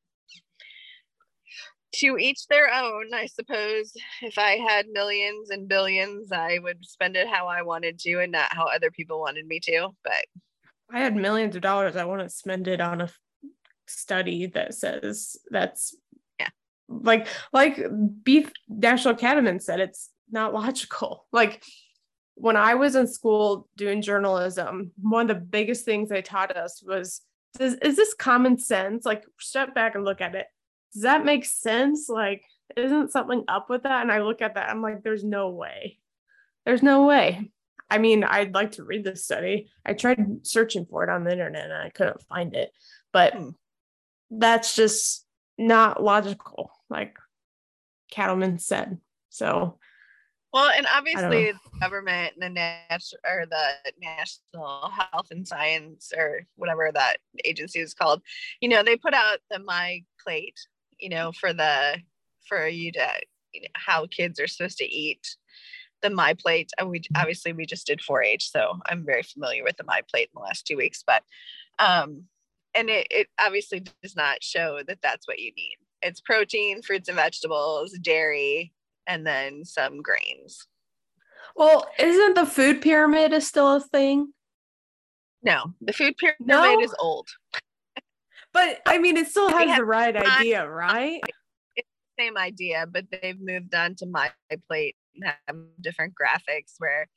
to 1.96 2.18
each 2.18 2.48
their 2.48 2.74
own, 2.74 3.14
I 3.14 3.28
suppose. 3.28 3.94
If 4.22 4.38
I 4.38 4.58
had 4.58 4.88
millions 4.88 5.52
and 5.52 5.70
billions, 5.70 6.32
I 6.32 6.58
would 6.58 6.84
spend 6.84 7.16
it 7.16 7.28
how 7.28 7.48
I 7.48 7.62
wanted 7.62 8.00
to 8.00 8.20
and 8.22 8.32
not 8.32 8.54
how 8.54 8.66
other 8.66 8.92
people 8.92 9.20
wanted 9.20 9.46
me 9.46 9.60
to. 9.62 9.90
But 10.04 10.26
I 10.92 11.00
had 11.00 11.16
millions 11.16 11.56
of 11.56 11.62
dollars. 11.62 11.96
I 11.96 12.06
want 12.06 12.22
to 12.22 12.30
spend 12.30 12.68
it 12.68 12.82
on 12.82 13.02
a 13.02 13.10
study 13.88 14.48
that 14.48 14.74
says 14.74 15.38
that's 15.50 15.96
yeah. 16.40 16.50
Like 16.88 17.28
like 17.52 17.80
beef 18.24 18.52
national 18.68 19.16
cattlemen 19.16 19.60
said 19.60 19.80
it's 19.80 20.10
not 20.30 20.54
logical. 20.54 21.26
Like 21.32 21.64
when 22.40 22.56
i 22.56 22.76
was 22.76 22.96
in 22.96 23.08
school 23.08 23.68
doing 23.76 24.00
journalism 24.00 24.92
one 25.02 25.24
of 25.24 25.28
the 25.28 25.44
biggest 25.44 25.86
things 25.86 26.08
they 26.08 26.22
taught 26.22 26.56
us 26.56 26.84
was 26.86 27.22
is, 27.60 27.74
is 27.82 27.96
this 27.96 28.14
common 28.14 28.60
sense? 28.60 29.06
Like 29.06 29.24
step 29.40 29.74
back 29.74 29.96
and 29.96 30.06
look 30.06 30.22
at 30.22 30.36
it. 30.36 30.46
Does 30.94 31.02
that 31.02 31.26
make 31.26 31.46
sense? 31.46 32.08
Like 32.08 32.44
isn't 32.76 33.12
something 33.12 33.44
up 33.48 33.70
with 33.70 33.84
that? 33.84 34.04
And 34.04 34.12
i 34.12 34.22
look 34.22 34.42
at 34.42 34.54
that 34.56 34.70
i'm 34.70 34.82
like 34.82 35.04
there's 35.04 35.24
no 35.24 35.50
way. 35.50 35.98
There's 36.66 36.84
no 36.84 37.06
way 37.06 37.52
i 37.90 37.98
mean 37.98 38.24
i'd 38.24 38.54
like 38.54 38.72
to 38.72 38.84
read 38.84 39.04
this 39.04 39.24
study. 39.24 39.70
I 39.86 39.94
tried 39.94 40.46
searching 40.46 40.86
for 40.86 41.04
it 41.04 41.10
on 41.10 41.24
the 41.24 41.32
internet 41.32 41.66
and 41.66 41.74
i 41.74 41.90
couldn't 41.90 42.22
find 42.24 42.56
it 42.56 42.72
but 43.14 43.34
hmm. 43.34 43.50
that's 44.32 44.76
just 44.76 45.26
not 45.58 46.02
logical, 46.04 46.72
like 46.90 47.16
Cattlemen 48.12 48.60
said. 48.60 49.00
So, 49.30 49.80
well, 50.54 50.70
and 50.76 50.88
obviously 50.94 51.52
the 51.52 51.80
government 51.80 52.34
and 52.36 52.44
the 52.44 52.50
national 52.50 53.20
or 53.26 53.46
the 53.46 53.92
National 54.00 54.90
Health 54.90 55.28
and 55.32 55.48
Science 55.48 56.12
or 56.16 56.46
whatever 56.56 56.90
that 56.94 57.18
agency 57.44 57.80
is 57.80 57.94
called, 57.94 58.22
you 58.62 58.70
know, 58.70 58.84
they 58.84 58.96
put 58.96 59.14
out 59.14 59.40
the 59.50 59.60
My 59.60 60.04
Plate, 60.24 60.60
you 61.00 61.10
know, 61.10 61.32
for 61.32 61.54
the 61.54 62.00
for 62.48 62.68
you 62.68 62.92
to 62.94 63.08
you 63.54 63.62
know, 63.62 63.68
how 63.74 64.08
kids 64.08 64.40
are 64.40 64.48
supposed 64.48 64.78
to 64.78 64.86
eat 64.86 65.36
the 66.02 66.10
my 66.10 66.34
plate 66.34 66.72
and 66.78 66.90
we 66.90 67.02
obviously 67.16 67.54
we 67.54 67.66
just 67.66 67.88
did 67.88 68.00
4-h 68.00 68.52
so 68.52 68.80
i'm 68.88 69.06
very 69.06 69.24
familiar 69.24 69.64
with 69.64 69.78
the 69.78 69.84
my 69.84 70.02
plate 70.10 70.30
in 70.34 70.40
the 70.40 70.46
last 70.46 70.68
two 70.68 70.78
weeks 70.78 71.04
but 71.06 71.24
um 71.80 72.24
and 72.78 72.90
it, 72.90 73.08
it 73.10 73.28
obviously 73.40 73.80
does 73.80 74.16
not 74.16 74.44
show 74.44 74.82
that 74.88 75.00
that's 75.02 75.28
what 75.28 75.40
you 75.40 75.52
need. 75.58 75.78
It's 76.02 76.22
protein 76.22 76.84
fruits 76.84 77.10
and 77.10 77.18
vegetables 77.18 77.98
dairy 78.02 78.72
and 79.08 79.26
then 79.26 79.66
some 79.66 80.02
grains. 80.02 80.68
Well 81.56 81.90
isn't 81.98 82.36
the 82.36 82.46
food 82.46 82.82
pyramid 82.82 83.34
is 83.34 83.48
still 83.48 83.76
a 83.76 83.82
thing? 83.82 84.32
No 85.42 85.74
the 85.82 85.94
food 85.94 86.18
pyramid 86.18 86.46
no? 86.46 86.80
is 86.80 86.94
old. 87.00 87.28
But 88.54 88.82
i 88.86 88.98
mean 88.98 89.18
it 89.18 89.28
still 89.28 89.50
has 89.50 89.78
the 89.78 89.86
right 89.86 90.16
idea 90.16 90.68
right? 90.68 91.22
It's 91.76 91.88
the 92.18 92.24
same 92.24 92.38
idea 92.38 92.86
but 92.90 93.06
they've 93.12 93.40
moved 93.40 93.74
on 93.74 93.96
to 93.96 94.06
my 94.06 94.32
plate 94.68 94.96
have 95.24 95.56
different 95.82 96.14
graphics 96.14 96.74
where 96.78 97.08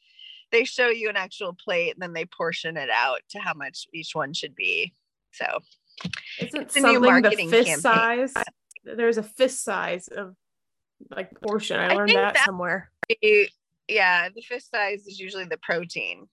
they 0.52 0.64
show 0.64 0.88
you 0.88 1.08
an 1.08 1.16
actual 1.16 1.52
plate 1.52 1.92
and 1.94 2.02
then 2.02 2.12
they 2.12 2.24
portion 2.24 2.76
it 2.76 2.90
out 2.90 3.20
to 3.30 3.38
how 3.38 3.54
much 3.54 3.86
each 3.92 4.14
one 4.14 4.32
should 4.32 4.54
be 4.54 4.92
so 5.32 5.60
isn't 6.38 6.62
it's 6.62 6.80
something 6.80 7.22
the 7.22 7.30
fist 7.50 7.68
campaign. 7.68 7.78
size? 7.78 8.34
There's 8.84 9.18
a 9.18 9.22
fist 9.22 9.62
size 9.62 10.08
of 10.08 10.34
like 11.10 11.30
portion. 11.40 11.78
I, 11.78 11.88
I 11.88 11.94
learned 11.94 12.10
that, 12.10 12.34
that 12.34 12.44
somewhere. 12.44 12.90
yeah, 13.88 14.28
the 14.28 14.42
fist 14.42 14.70
size 14.70 15.06
is 15.06 15.20
usually 15.20 15.44
the 15.44 15.58
protein, 15.58 16.28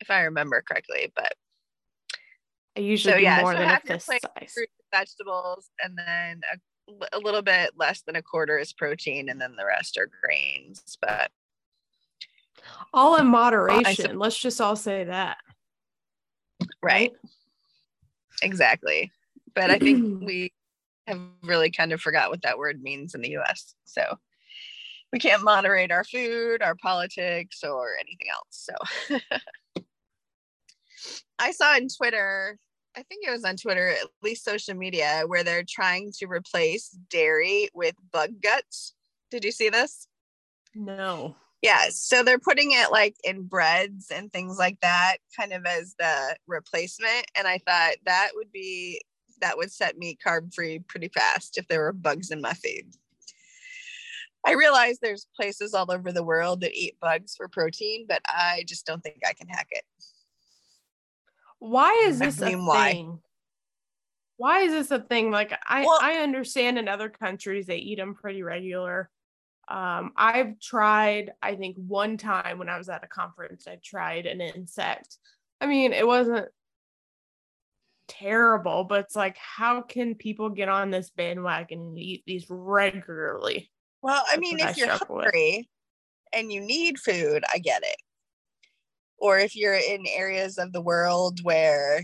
if 0.00 0.10
I 0.10 0.22
remember 0.22 0.62
correctly. 0.66 1.12
But 1.14 1.32
I 2.76 2.80
usually 2.80 3.14
so, 3.14 3.18
yeah, 3.18 3.40
more 3.40 3.52
so 3.52 3.58
than 3.58 3.70
a 3.70 3.80
fist 3.80 4.06
size. 4.06 4.52
Fruit, 4.54 4.68
vegetables, 4.92 5.70
and 5.82 5.96
then 5.96 6.40
a, 6.52 6.58
a 7.12 7.18
little 7.18 7.42
bit 7.42 7.72
less 7.76 8.02
than 8.02 8.16
a 8.16 8.22
quarter 8.22 8.58
is 8.58 8.72
protein, 8.72 9.28
and 9.28 9.40
then 9.40 9.56
the 9.56 9.66
rest 9.66 9.98
are 9.98 10.10
grains. 10.22 10.98
But 11.00 11.30
all 12.92 13.16
in 13.16 13.26
moderation. 13.26 14.18
Let's 14.18 14.38
just 14.38 14.60
all 14.60 14.76
say 14.76 15.04
that. 15.04 15.38
Right 16.82 17.12
exactly. 18.42 19.10
But 19.54 19.70
I 19.70 19.78
think 19.78 20.22
we 20.24 20.52
have 21.06 21.20
really 21.42 21.70
kind 21.70 21.92
of 21.92 22.00
forgot 22.00 22.30
what 22.30 22.42
that 22.42 22.58
word 22.58 22.82
means 22.82 23.14
in 23.14 23.22
the 23.22 23.36
US. 23.38 23.74
So 23.84 24.18
we 25.12 25.18
can't 25.18 25.42
moderate 25.42 25.90
our 25.90 26.04
food, 26.04 26.62
our 26.62 26.74
politics, 26.74 27.62
or 27.64 27.90
anything 28.00 28.28
else. 28.32 28.68
So 29.08 29.18
I 31.38 31.52
saw 31.52 31.74
on 31.74 31.88
Twitter, 31.88 32.58
I 32.96 33.02
think 33.02 33.26
it 33.26 33.30
was 33.30 33.44
on 33.44 33.56
Twitter, 33.56 33.88
at 33.88 34.06
least 34.22 34.44
social 34.44 34.74
media, 34.74 35.22
where 35.26 35.44
they're 35.44 35.64
trying 35.66 36.12
to 36.18 36.26
replace 36.26 36.88
dairy 37.10 37.68
with 37.74 37.94
bug 38.12 38.40
guts. 38.42 38.94
Did 39.30 39.44
you 39.44 39.52
see 39.52 39.68
this? 39.68 40.06
No 40.74 41.36
yeah 41.64 41.84
so 41.90 42.24
they're 42.24 42.40
putting 42.40 42.72
it 42.72 42.90
like 42.90 43.14
in 43.22 43.44
breads 43.44 44.10
and 44.10 44.32
things 44.32 44.58
like 44.58 44.80
that 44.80 45.18
kind 45.38 45.52
of 45.52 45.64
as 45.64 45.94
the 45.96 46.36
replacement 46.48 47.24
and 47.36 47.46
i 47.46 47.56
thought 47.58 47.94
that 48.04 48.30
would 48.34 48.50
be 48.50 49.00
that 49.42 49.58
would 49.58 49.70
set 49.70 49.98
me 49.98 50.16
carb 50.24 50.54
free 50.54 50.78
pretty 50.78 51.08
fast 51.08 51.58
if 51.58 51.68
there 51.68 51.80
were 51.80 51.92
bugs 51.92 52.30
in 52.30 52.40
my 52.40 52.54
food. 52.54 52.94
I 54.44 54.52
realize 54.52 54.98
there's 54.98 55.26
places 55.36 55.74
all 55.74 55.90
over 55.92 56.10
the 56.10 56.24
world 56.24 56.62
that 56.62 56.74
eat 56.74 56.98
bugs 57.00 57.36
for 57.36 57.46
protein, 57.46 58.06
but 58.08 58.22
I 58.26 58.64
just 58.66 58.86
don't 58.86 59.02
think 59.02 59.20
I 59.26 59.34
can 59.34 59.48
hack 59.48 59.68
it. 59.70 59.84
Why 61.62 62.06
is 62.06 62.18
this 62.18 62.42
I 62.42 62.46
mean, 62.46 62.58
a 62.58 62.64
why? 62.64 62.92
thing? 62.92 63.20
Why 64.36 64.60
is 64.62 64.72
this 64.72 64.90
a 64.90 64.98
thing? 64.98 65.30
Like 65.30 65.56
I, 65.64 65.82
well, 65.82 66.00
I 66.02 66.14
understand 66.14 66.76
in 66.76 66.88
other 66.88 67.08
countries 67.08 67.66
they 67.66 67.76
eat 67.76 67.98
them 67.98 68.16
pretty 68.16 68.42
regular. 68.42 69.08
Um, 69.68 70.10
I've 70.16 70.58
tried, 70.58 71.30
I 71.40 71.54
think 71.54 71.76
one 71.76 72.16
time 72.16 72.58
when 72.58 72.68
I 72.68 72.78
was 72.78 72.88
at 72.88 73.04
a 73.04 73.06
conference, 73.06 73.68
I 73.68 73.78
tried 73.82 74.26
an 74.26 74.40
insect. 74.40 75.18
I 75.60 75.66
mean, 75.66 75.92
it 75.92 76.04
wasn't 76.04 76.48
terrible, 78.08 78.82
but 78.82 79.04
it's 79.04 79.14
like, 79.14 79.36
how 79.36 79.82
can 79.82 80.16
people 80.16 80.50
get 80.50 80.68
on 80.68 80.90
this 80.90 81.10
bandwagon 81.10 81.78
and 81.78 81.98
eat 81.98 82.24
these 82.26 82.46
regularly? 82.48 83.70
Well, 84.02 84.24
I 84.28 84.36
mean, 84.36 84.58
if 84.58 84.66
I 84.66 84.72
you're 84.76 84.88
hungry 84.88 85.58
with. 85.58 85.66
and 86.32 86.52
you 86.52 86.60
need 86.60 86.98
food, 86.98 87.44
I 87.54 87.58
get 87.58 87.84
it. 87.84 87.96
Or 89.22 89.38
if 89.38 89.54
you're 89.54 89.74
in 89.74 90.04
areas 90.08 90.58
of 90.58 90.72
the 90.72 90.80
world 90.80 91.38
where 91.44 92.02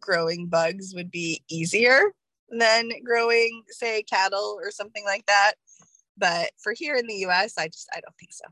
growing 0.00 0.46
bugs 0.46 0.94
would 0.94 1.10
be 1.10 1.44
easier 1.50 2.00
than 2.48 2.88
growing, 3.04 3.62
say, 3.68 4.02
cattle 4.02 4.58
or 4.58 4.70
something 4.70 5.04
like 5.04 5.26
that. 5.26 5.52
But 6.16 6.52
for 6.56 6.72
here 6.74 6.96
in 6.96 7.06
the 7.06 7.26
US, 7.26 7.58
I 7.58 7.66
just 7.66 7.86
I 7.92 8.00
don't 8.00 8.16
think 8.18 8.32
so. 8.32 8.46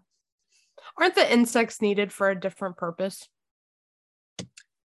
Aren't 0.98 1.14
the 1.14 1.32
insects 1.32 1.80
needed 1.80 2.12
for 2.12 2.28
a 2.28 2.38
different 2.38 2.76
purpose? 2.76 3.30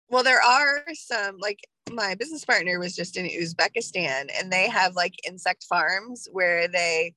Well, 0.08 0.24
there 0.24 0.42
are 0.42 0.82
some 0.92 1.36
like 1.38 1.60
my 1.92 2.16
business 2.16 2.44
partner 2.44 2.80
was 2.80 2.96
just 2.96 3.16
in 3.16 3.26
Uzbekistan 3.26 4.26
and 4.36 4.52
they 4.52 4.68
have 4.68 4.96
like 4.96 5.14
insect 5.24 5.64
farms 5.68 6.26
where 6.32 6.66
they 6.66 7.14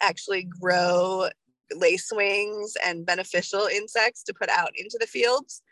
actually 0.00 0.44
grow 0.44 1.28
lacewings 1.74 2.72
and 2.84 3.06
beneficial 3.06 3.66
insects 3.66 4.22
to 4.24 4.34
put 4.34 4.48
out 4.48 4.70
into 4.76 4.98
the 5.00 5.06
fields. 5.06 5.62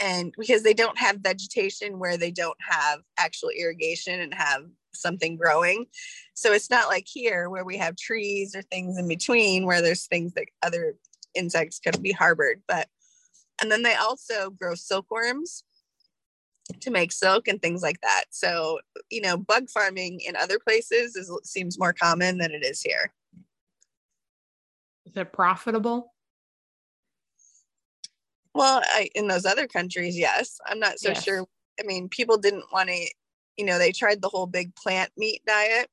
And 0.00 0.32
because 0.38 0.62
they 0.62 0.74
don't 0.74 0.98
have 0.98 1.18
vegetation 1.18 1.98
where 1.98 2.16
they 2.16 2.30
don't 2.30 2.58
have 2.60 3.00
actual 3.18 3.50
irrigation 3.50 4.20
and 4.20 4.32
have 4.32 4.62
something 4.94 5.36
growing. 5.36 5.86
So 6.34 6.52
it's 6.52 6.70
not 6.70 6.88
like 6.88 7.06
here 7.06 7.50
where 7.50 7.64
we 7.64 7.76
have 7.78 7.96
trees 7.96 8.54
or 8.54 8.62
things 8.62 8.98
in 8.98 9.08
between 9.08 9.66
where 9.66 9.82
there's 9.82 10.06
things 10.06 10.34
that 10.34 10.46
other 10.62 10.94
insects 11.34 11.80
could 11.80 12.00
be 12.02 12.12
harbored. 12.12 12.62
But 12.68 12.88
and 13.60 13.72
then 13.72 13.82
they 13.82 13.94
also 13.94 14.50
grow 14.50 14.74
silkworms 14.74 15.64
to 16.80 16.90
make 16.90 17.12
silk 17.12 17.48
and 17.48 17.60
things 17.60 17.82
like 17.82 18.00
that. 18.02 18.24
So, 18.30 18.78
you 19.10 19.20
know, 19.20 19.36
bug 19.36 19.68
farming 19.68 20.20
in 20.20 20.36
other 20.36 20.58
places 20.58 21.16
is 21.16 21.32
seems 21.44 21.78
more 21.78 21.92
common 21.92 22.38
than 22.38 22.52
it 22.52 22.64
is 22.64 22.80
here. 22.80 23.12
Is 25.08 25.16
it 25.16 25.32
profitable? 25.32 26.12
Well, 28.54 28.82
I, 28.84 29.08
in 29.14 29.28
those 29.28 29.46
other 29.46 29.66
countries, 29.66 30.18
yes. 30.18 30.58
I'm 30.66 30.78
not 30.78 30.98
so 30.98 31.10
yes. 31.10 31.24
sure. 31.24 31.46
I 31.80 31.84
mean, 31.84 32.08
people 32.08 32.38
didn't 32.38 32.64
want 32.72 32.88
to, 32.88 33.10
you 33.56 33.64
know, 33.64 33.78
they 33.78 33.92
tried 33.92 34.20
the 34.20 34.28
whole 34.28 34.46
big 34.46 34.74
plant 34.74 35.10
meat 35.16 35.42
diet 35.46 35.88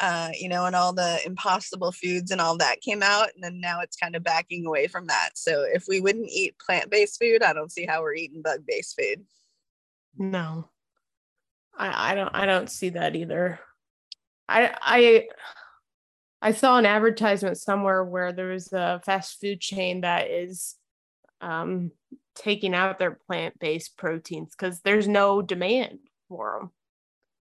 uh, 0.00 0.30
you 0.38 0.48
know, 0.48 0.64
and 0.64 0.76
all 0.76 0.92
the 0.92 1.18
impossible 1.26 1.92
foods 1.92 2.30
and 2.30 2.40
all 2.40 2.56
that 2.56 2.80
came 2.80 3.02
out. 3.02 3.30
And 3.34 3.42
then 3.42 3.60
now 3.60 3.80
it's 3.80 3.96
kind 3.96 4.14
of 4.14 4.22
backing 4.22 4.64
away 4.64 4.86
from 4.86 5.06
that. 5.06 5.30
So 5.34 5.62
if 5.62 5.86
we 5.88 6.00
wouldn't 6.00 6.30
eat 6.30 6.58
plant 6.58 6.90
based 6.90 7.18
food, 7.20 7.42
I 7.42 7.52
don't 7.52 7.72
see 7.72 7.84
how 7.84 8.02
we're 8.02 8.14
eating 8.14 8.42
bug 8.42 8.60
based 8.66 8.98
food. 8.98 9.24
No, 10.16 10.68
I, 11.76 12.12
I 12.12 12.14
don't, 12.14 12.34
I 12.34 12.46
don't 12.46 12.70
see 12.70 12.90
that 12.90 13.16
either. 13.16 13.58
I, 14.48 14.74
I, 14.80 15.28
I 16.40 16.52
saw 16.52 16.78
an 16.78 16.86
advertisement 16.86 17.58
somewhere 17.58 18.04
where 18.04 18.32
there 18.32 18.48
was 18.48 18.72
a 18.72 19.00
fast 19.04 19.40
food 19.40 19.60
chain 19.60 20.02
that 20.02 20.30
is 20.30 20.76
um, 21.40 21.90
taking 22.34 22.74
out 22.74 22.98
their 22.98 23.18
plant 23.26 23.58
based 23.58 23.96
proteins 23.96 24.54
because 24.56 24.80
there's 24.80 25.08
no 25.08 25.42
demand 25.42 25.98
for 26.28 26.58
them. 26.60 26.70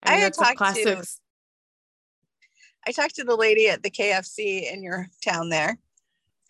I, 0.02 0.10
mean, 0.10 0.18
I 0.18 0.22
that's 0.22 0.40
a 0.40 0.54
classic 0.54 0.84
to, 0.84 1.06
I 2.86 2.92
talked 2.92 3.16
to 3.16 3.24
the 3.24 3.36
lady 3.36 3.68
at 3.68 3.82
the 3.82 3.90
KFC 3.90 4.72
in 4.72 4.82
your 4.82 5.08
town 5.22 5.50
there. 5.50 5.78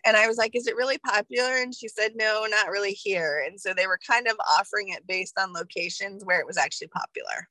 And 0.05 0.17
I 0.17 0.27
was 0.27 0.37
like, 0.37 0.55
is 0.55 0.65
it 0.65 0.75
really 0.75 0.97
popular? 0.97 1.57
And 1.57 1.75
she 1.75 1.87
said, 1.87 2.13
no, 2.15 2.47
not 2.49 2.69
really 2.69 2.93
here. 2.93 3.43
And 3.45 3.59
so 3.59 3.73
they 3.73 3.85
were 3.85 3.99
kind 4.09 4.27
of 4.27 4.35
offering 4.57 4.89
it 4.89 5.05
based 5.05 5.37
on 5.37 5.53
locations 5.53 6.25
where 6.25 6.39
it 6.39 6.47
was 6.47 6.57
actually 6.57 6.87
popular. 6.87 7.47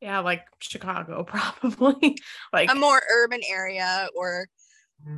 Yeah, 0.00 0.20
like 0.20 0.42
Chicago, 0.60 1.24
probably. 1.26 2.18
like 2.52 2.70
a 2.70 2.74
more 2.74 3.00
urban 3.10 3.40
area 3.48 4.08
or, 4.14 4.48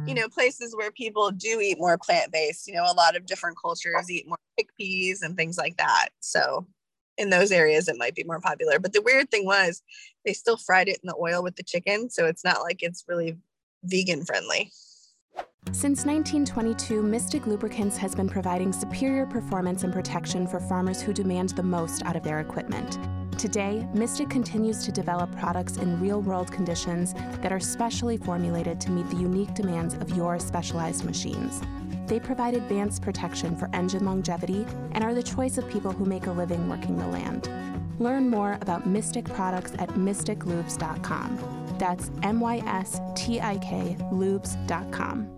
you 0.07 0.15
mm. 0.15 0.17
know, 0.17 0.29
places 0.29 0.75
where 0.77 0.91
people 0.93 1.31
do 1.31 1.61
eat 1.61 1.79
more 1.79 1.99
plant 1.99 2.33
based. 2.33 2.67
You 2.69 2.75
know, 2.75 2.85
a 2.85 2.95
lot 2.95 3.17
of 3.17 3.27
different 3.27 3.57
cultures 3.61 4.11
eat 4.11 4.29
more 4.29 4.39
chickpeas 4.59 5.19
and 5.23 5.37
things 5.37 5.59
like 5.59 5.77
that. 5.77 6.09
So 6.21 6.67
in 7.19 7.31
those 7.31 7.51
areas 7.51 7.89
it 7.89 7.99
might 7.99 8.15
be 8.15 8.25
more 8.25 8.41
popular. 8.41 8.79
But 8.79 8.93
the 8.93 9.03
weird 9.03 9.31
thing 9.31 9.45
was 9.45 9.83
they 10.25 10.33
still 10.33 10.57
fried 10.57 10.89
it 10.89 10.99
in 11.03 11.09
the 11.09 11.17
oil 11.21 11.43
with 11.43 11.57
the 11.57 11.63
chicken, 11.63 12.09
so 12.09 12.27
it's 12.27 12.45
not 12.45 12.63
like 12.63 12.83
it's 12.83 13.05
really 13.09 13.37
vegan 13.85 14.25
friendly. 14.25 14.71
Since 15.73 16.07
1922, 16.07 17.03
Mystik 17.03 17.47
Lubricants 17.47 17.97
has 17.99 18.15
been 18.15 18.29
providing 18.29 18.73
superior 18.73 19.27
performance 19.27 19.85
and 19.85 19.93
protection 19.93 20.47
for 20.47 20.61
farmers 20.61 21.03
who 21.03 21.13
demand 21.13 21.51
the 21.51 21.63
most 21.63 22.03
out 22.05 22.17
of 22.17 22.23
their 22.23 22.41
equipment. 22.41 22.99
Today, 23.39 23.87
Mystik 23.95 24.29
continues 24.31 24.85
to 24.85 24.91
develop 24.91 25.31
products 25.39 25.77
in 25.77 26.01
real 26.01 26.21
world 26.21 26.51
conditions 26.51 27.15
that 27.41 27.53
are 27.53 27.61
specially 27.61 28.17
formulated 28.17 28.81
to 28.81 28.91
meet 28.91 29.09
the 29.11 29.17
unique 29.17 29.55
demands 29.55 29.95
of 29.95 30.11
your 30.17 30.41
specialized 30.41 31.05
machines. 31.05 31.63
They 32.09 32.19
provide 32.19 32.55
advanced 32.55 33.01
protection 33.01 33.55
for 33.55 33.71
engine 33.73 34.05
longevity 34.05 34.67
and 34.91 35.05
are 35.05 35.15
the 35.15 35.23
choice 35.23 35.57
of 35.57 35.71
people 35.71 35.93
who 35.93 36.05
make 36.05 36.27
a 36.27 36.33
living 36.33 36.69
working 36.69 36.99
the 36.99 37.07
land. 37.07 37.49
Learn 38.01 38.29
more 38.29 38.59
about 38.61 38.89
Mystik 38.89 39.33
products 39.33 39.73
at 39.79 39.91
mystiklubes.com. 39.91 41.77
That's 41.79 42.11
M 42.25 42.41
Y 42.41 42.59
S 42.67 43.01
T 43.15 43.41
I 43.41 43.57
K 43.59 43.97
lubes.com. 44.11 45.29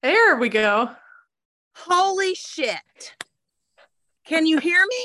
There 0.00 0.36
we 0.36 0.48
go. 0.48 0.90
Holy 1.74 2.36
shit. 2.36 3.16
Can 4.24 4.46
you 4.46 4.58
hear 4.58 4.86
me? 4.86 5.04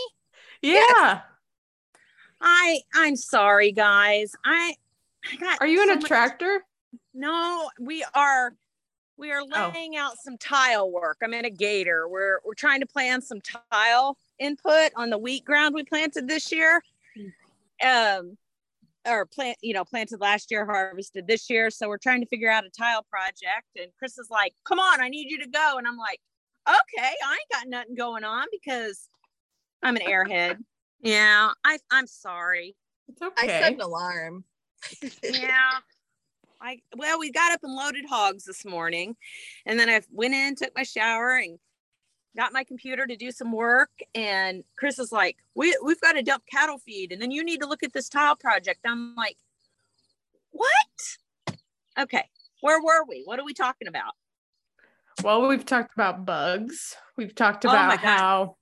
yeah. 0.62 0.74
Yes. 0.74 1.22
I 2.42 2.82
I'm 2.96 3.16
sorry 3.16 3.72
guys. 3.72 4.34
I, 4.46 4.76
I 5.32 5.36
got 5.38 5.62
Are 5.62 5.68
you 5.68 5.84
in 5.84 5.98
a 5.98 6.02
tractor? 6.02 6.64
No, 7.14 7.70
we 7.80 8.06
are 8.14 8.54
we 9.18 9.32
are 9.32 9.42
oh. 9.42 9.72
laying 9.74 9.96
oh. 9.96 10.02
out 10.02 10.18
some 10.24 10.38
tile 10.38 10.92
work. 10.92 11.18
I'm 11.24 11.34
in 11.34 11.46
a 11.46 11.50
gator. 11.50 12.08
We're 12.08 12.40
we're 12.46 12.54
trying 12.54 12.82
to 12.82 12.88
plan 12.88 13.22
some 13.22 13.40
tile 13.72 14.18
input 14.40 14.92
on 14.96 15.10
the 15.10 15.18
wheat 15.18 15.46
ground 15.46 15.74
we 15.74 15.84
planted 15.84 16.28
this 16.28 16.52
year. 16.52 16.82
Um 17.84 18.38
or 19.08 19.26
plant, 19.26 19.58
you 19.62 19.74
know, 19.74 19.86
planted 19.86 20.20
last 20.20 20.52
year, 20.52 20.66
harvested 20.66 21.28
this 21.28 21.50
year. 21.50 21.70
So 21.70 21.88
we're 21.88 21.98
trying 21.98 22.20
to 22.22 22.28
figure 22.28 22.52
out 22.52 22.66
a 22.66 22.70
tile 22.70 23.06
project. 23.10 23.68
And 23.78 23.90
Chris 23.98 24.18
is 24.18 24.28
like, 24.30 24.54
come 24.66 24.80
on, 24.80 25.02
I 25.02 25.08
need 25.08 25.32
you 25.32 25.40
to 25.40 25.48
go. 25.48 25.76
And 25.78 25.88
I'm 25.88 25.98
like, 25.98 26.20
okay, 26.68 27.14
I 27.26 27.34
ain't 27.34 27.52
got 27.52 27.68
nothing 27.68 27.96
going 27.96 28.24
on 28.24 28.48
because 28.52 29.08
I'm 29.82 29.96
an 29.96 30.02
airhead. 30.04 30.58
Yeah, 31.02 31.52
I 31.64 31.78
I'm 31.92 32.08
sorry. 32.08 32.76
It's 33.08 33.22
okay. 33.22 33.60
I 33.60 33.62
set 33.62 33.74
an 33.74 33.82
alarm. 33.82 34.44
yeah. 35.24 35.80
I 36.62 36.82
well, 36.96 37.20
we 37.20 37.32
got 37.32 37.52
up 37.52 37.60
and 37.64 37.74
loaded 37.74 38.06
hogs 38.10 38.44
this 38.44 38.66
morning, 38.66 39.16
and 39.66 39.80
then 39.80 39.90
I 39.90 40.02
went 40.12 40.34
in, 40.34 40.56
took 40.56 40.72
my 40.76 40.84
shower, 40.84 41.38
and 41.38 41.60
got 42.36 42.52
my 42.52 42.64
computer 42.64 43.06
to 43.06 43.16
do 43.16 43.32
some 43.32 43.52
work. 43.52 43.92
And 44.16 44.64
Chris 44.76 44.98
is 44.98 45.12
like, 45.12 45.38
"We 45.56 45.78
we've 45.84 46.02
got 46.02 46.14
to 46.14 46.24
dump 46.24 46.44
cattle 46.52 46.80
feed, 46.80 47.12
and 47.12 47.22
then 47.22 47.32
you 47.32 47.44
need 47.44 47.62
to 47.62 47.68
look 47.68 47.84
at 47.84 47.94
this 47.94 48.10
tile 48.10 48.36
project." 48.36 48.80
I'm 48.86 49.16
like, 49.16 49.38
"What?" 50.52 51.58
Okay, 52.00 52.28
where 52.62 52.82
were 52.82 53.06
we? 53.08 53.22
What 53.26 53.40
are 53.40 53.46
we 53.46 53.54
talking 53.54 53.88
about? 53.88 54.14
Well, 55.24 55.48
we've 55.48 55.66
talked 55.66 55.94
about 55.94 56.26
bugs. 56.26 56.96
We've 57.16 57.34
talked 57.34 57.66
oh 57.66 57.70
about 57.70 57.96
oh 57.96 57.98
how 57.98 58.56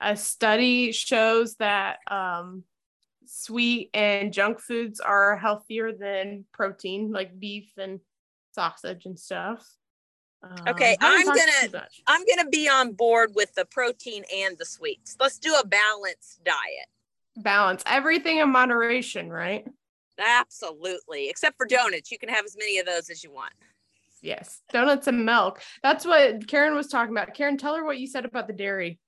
a 0.00 0.16
study 0.16 0.92
shows 0.92 1.56
that 1.56 1.98
um, 2.10 2.64
sweet 3.26 3.90
and 3.94 4.32
junk 4.32 4.60
foods 4.60 5.00
are 5.00 5.36
healthier 5.36 5.92
than 5.92 6.44
protein, 6.52 7.12
like 7.12 7.38
beef 7.38 7.70
and 7.78 8.00
sausage 8.52 9.06
and 9.06 9.18
stuff. 9.18 9.66
Um, 10.42 10.68
okay, 10.68 10.96
I'm 11.00 11.26
gonna 11.26 11.86
I'm 12.06 12.24
gonna 12.24 12.48
be 12.48 12.68
on 12.68 12.92
board 12.92 13.32
with 13.34 13.54
the 13.54 13.66
protein 13.66 14.24
and 14.34 14.56
the 14.56 14.64
sweets. 14.64 15.16
Let's 15.20 15.38
do 15.38 15.54
a 15.54 15.66
balanced 15.66 16.42
diet. 16.44 16.88
Balance 17.36 17.82
everything 17.86 18.38
in 18.38 18.48
moderation, 18.48 19.30
right? 19.30 19.66
Absolutely, 20.18 21.28
except 21.28 21.56
for 21.58 21.66
donuts. 21.66 22.10
You 22.10 22.18
can 22.18 22.30
have 22.30 22.44
as 22.44 22.56
many 22.56 22.78
of 22.78 22.86
those 22.86 23.10
as 23.10 23.22
you 23.22 23.30
want. 23.30 23.52
Yes, 24.22 24.60
donuts 24.72 25.06
and 25.06 25.24
milk. 25.24 25.62
That's 25.82 26.06
what 26.06 26.46
Karen 26.46 26.74
was 26.74 26.88
talking 26.88 27.14
about. 27.14 27.34
Karen, 27.34 27.58
tell 27.58 27.74
her 27.74 27.84
what 27.84 27.98
you 27.98 28.06
said 28.06 28.24
about 28.24 28.46
the 28.46 28.52
dairy. 28.52 28.98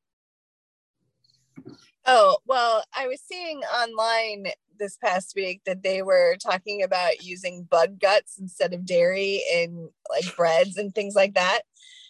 Oh, 2.07 2.39
well, 2.47 2.83
I 2.97 3.07
was 3.07 3.21
seeing 3.21 3.59
online 3.61 4.47
this 4.79 4.97
past 4.97 5.35
week 5.37 5.63
that 5.67 5.83
they 5.83 6.03
were 6.03 6.37
talking 6.43 6.83
about 6.83 7.23
using 7.25 7.63
bug 7.65 8.01
guts 8.01 8.39
instead 8.41 8.75
of 8.75 8.85
dairy 8.85 9.43
in 9.55 9.89
like 10.11 10.35
breads 10.37 10.77
and 10.77 10.95
things 10.95 11.15
like 11.15 11.35
that. 11.35 11.61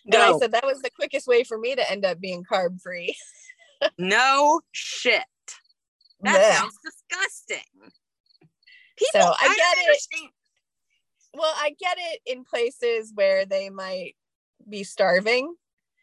And 0.06 0.16
I 0.16 0.38
said 0.38 0.52
that 0.52 0.64
was 0.66 0.80
the 0.80 0.90
quickest 0.90 1.26
way 1.26 1.44
for 1.44 1.58
me 1.58 1.74
to 1.76 1.90
end 1.90 2.04
up 2.04 2.20
being 2.20 2.44
carb 2.44 2.80
free. 2.80 3.16
No 3.98 4.60
shit. 4.70 5.24
That 6.20 6.40
Yeah. 6.40 6.54
sounds 6.60 6.78
disgusting. 6.84 7.90
People, 8.96 9.10
So, 9.12 9.20
I 9.20 9.36
I, 9.40 9.56
get 9.56 9.76
don't 9.84 9.96
it. 9.96 10.30
Well, 11.34 11.52
I 11.56 11.70
get 11.80 11.96
it 11.98 12.20
in 12.24 12.44
places 12.44 13.10
where 13.12 13.44
they 13.44 13.70
might 13.70 14.14
be 14.68 14.84
starving, 14.84 15.56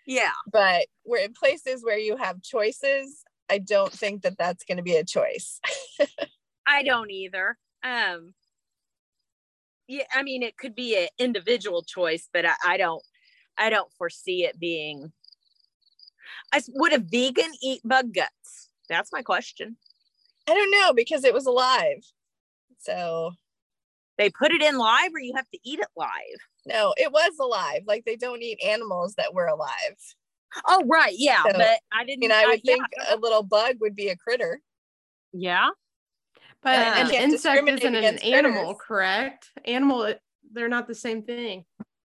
Yeah. 0.06 0.32
but 0.52 0.88
we're 1.06 1.20
in 1.24 1.32
places 1.34 1.86
where 1.86 1.98
you 1.98 2.18
have 2.18 2.42
choices. 2.42 3.24
I 3.50 3.58
don't 3.58 3.92
think 3.92 4.22
that 4.22 4.38
that's 4.38 4.64
going 4.64 4.78
to 4.78 4.84
be 4.84 4.96
a 4.96 5.04
choice. 5.04 5.60
I 6.68 6.84
don't 6.84 7.10
either. 7.10 7.58
Um, 7.84 8.34
yeah, 9.88 10.04
I 10.14 10.22
mean, 10.24 10.44
it 10.44 10.58
could 10.58 10.76
be 10.76 10.96
an 10.96 11.08
individual 11.18 11.82
choice, 11.84 12.30
but 12.32 12.46
I, 12.46 12.54
I 12.66 12.78
don't, 12.78 13.02
I 13.58 13.70
don't 13.70 13.92
foresee 13.98 14.46
it 14.46 14.60
being. 14.60 15.12
I, 16.54 16.62
would 16.76 16.94
a 16.94 17.00
vegan 17.00 17.52
eat 17.64 17.82
bug 17.84 18.14
guts? 18.14 18.70
That's 18.88 19.12
my 19.12 19.22
question. 19.22 19.78
I 20.48 20.54
don't 20.54 20.72
know 20.72 20.94
because 20.94 21.24
it 21.24 21.34
was 21.34 21.46
alive. 21.46 22.04
So, 22.80 23.32
They 24.18 24.30
put 24.30 24.52
it 24.52 24.62
in 24.62 24.78
live, 24.78 25.12
or 25.14 25.20
you 25.20 25.34
have 25.36 25.50
to 25.50 25.60
eat 25.64 25.80
it 25.80 25.88
live. 25.96 26.10
no, 26.66 26.94
it 26.98 27.12
was 27.12 27.32
alive. 27.40 27.82
Like 27.88 28.06
they 28.06 28.16
don't 28.16 28.42
eat 28.44 28.60
animals 28.64 29.16
that 29.16 29.34
were 29.34 29.48
alive. 29.48 29.98
Oh, 30.68 30.84
right, 30.88 31.14
yeah, 31.18 31.44
So, 31.44 31.52
but 31.54 31.80
I 31.92 32.02
I 32.02 32.04
didn't. 32.06 32.22
mean, 32.22 32.32
I 32.32 32.46
would 32.48 32.62
yeah, 32.64 32.76
think 32.76 32.88
a 33.10 33.18
little 33.18 33.44
bug 33.44 33.78
would 33.82 33.96
be 33.96 34.10
a 34.10 34.16
critter. 34.16 34.60
yeah. 35.34 35.70
But 36.62 36.78
Uh, 36.78 37.04
an 37.06 37.12
insect 37.12 37.70
isn't 37.70 37.86
an 37.86 37.96
against 37.96 38.24
animal, 38.26 38.76
critters. 38.76 38.86
correct? 38.86 39.50
Animal, 39.66 40.14
they're 40.52 40.68
not 40.68 40.88
the 40.88 40.96
same 40.96 41.24
thing. 41.24 41.66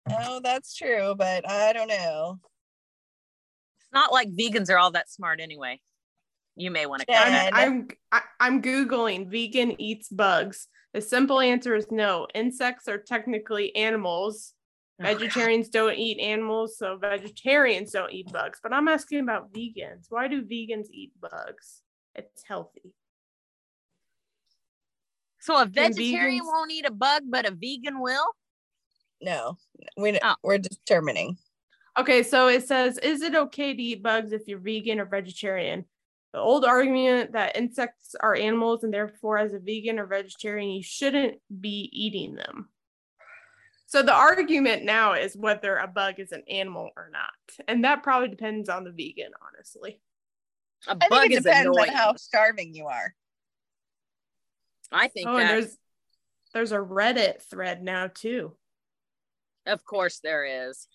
Oh, 0.10 0.42
that's 0.44 0.76
true, 0.76 1.16
but 1.18 1.48
I 1.50 1.72
don't 1.72 1.88
know. 1.88 2.40
It's 3.80 3.94
not 3.94 4.12
like 4.12 4.30
vegans 4.30 4.70
are 4.70 4.78
all 4.78 4.92
that 4.92 5.10
smart 5.10 5.40
anyway. 5.40 5.80
You 6.58 6.70
may 6.70 6.86
want 6.86 7.02
to 7.04 7.06
Yeah. 7.08 7.50
I'm, 7.54 7.70
I'm 7.72 7.88
I, 8.12 8.22
I'm 8.40 8.62
googling 8.62 9.30
vegan 9.30 9.80
eats 9.80 10.10
bugs. 10.10 10.68
The 10.94 11.02
simple 11.02 11.40
answer 11.40 11.76
is 11.76 11.88
no. 11.90 12.28
Insects 12.36 12.90
are 12.90 12.98
technically 12.98 13.74
animals. 13.76 14.54
Oh, 15.04 15.04
Vegetarians 15.16 15.70
don't 15.70 15.96
eat 15.98 16.20
animals, 16.20 16.78
so 16.78 16.98
vegetarians 16.98 17.92
don't 17.92 18.12
eat 18.12 18.32
bugs. 18.32 18.60
But 18.62 18.74
I'm 18.74 18.88
asking 18.88 19.20
about 19.22 19.52
vegans. 19.54 20.06
Why 20.10 20.28
do 20.28 20.44
vegans 20.44 20.88
eat 20.92 21.12
bugs? 21.20 21.82
It's 22.16 22.44
healthy. 22.44 22.94
So 25.40 25.60
a 25.60 25.66
vegetarian 25.66 26.44
vegans- 26.44 26.48
won't 26.48 26.72
eat 26.72 26.86
a 26.86 26.92
bug, 26.92 27.24
but 27.28 27.46
a 27.48 27.52
vegan 27.52 28.00
will. 28.00 28.26
No, 29.22 29.58
we 29.98 30.20
Oh. 30.24 30.36
we're 30.44 30.58
determining. 30.58 31.38
Okay, 31.98 32.24
so 32.24 32.48
it 32.48 32.64
says, 32.68 32.98
is 33.00 33.22
it 33.22 33.36
okay 33.36 33.74
to 33.74 33.82
eat 33.82 34.02
bugs 34.04 34.32
if 34.32 34.48
you're 34.48 34.60
vegan 34.60 35.00
or 35.00 35.06
vegetarian? 35.06 35.86
The 36.34 36.40
old 36.40 36.64
argument 36.64 37.34
that 37.34 37.58
insects 37.58 38.16
are 38.16 38.34
animals 38.36 38.84
and 38.84 38.94
therefore, 38.94 39.38
as 39.38 39.54
a 39.54 39.60
vegan 39.60 40.00
or 40.00 40.06
vegetarian, 40.06 40.70
you 40.72 40.82
shouldn't 40.84 41.42
be 41.60 41.90
eating 41.92 42.36
them. 42.36 42.71
So 43.92 44.02
the 44.02 44.14
argument 44.14 44.86
now 44.86 45.16
is 45.16 45.36
whether 45.36 45.76
a 45.76 45.86
bug 45.86 46.16
is 46.20 46.32
an 46.32 46.44
animal 46.50 46.92
or 46.96 47.10
not. 47.12 47.66
And 47.68 47.84
that 47.84 48.04
probably 48.04 48.30
depends 48.30 48.70
on 48.70 48.86
the 48.86 48.92
vegan, 48.92 49.32
honestly. 49.46 50.00
A 50.88 50.92
I 50.92 51.10
bug 51.10 51.20
think 51.24 51.34
it 51.34 51.38
is 51.40 51.44
depends 51.44 51.68
annoying. 51.78 51.90
on 51.90 51.96
how 51.98 52.16
starving 52.16 52.74
you 52.74 52.88
are. 52.88 53.14
I 54.94 55.10
think 55.10 55.28
Oh, 55.28 55.36
and 55.36 55.42
that, 55.50 55.52
there's 55.52 55.78
there's 56.54 56.72
a 56.72 56.78
Reddit 56.78 57.42
thread 57.50 57.84
now 57.84 58.08
too. 58.08 58.56
of 59.66 59.84
course, 59.84 60.22
there 60.24 60.70
is. 60.70 60.88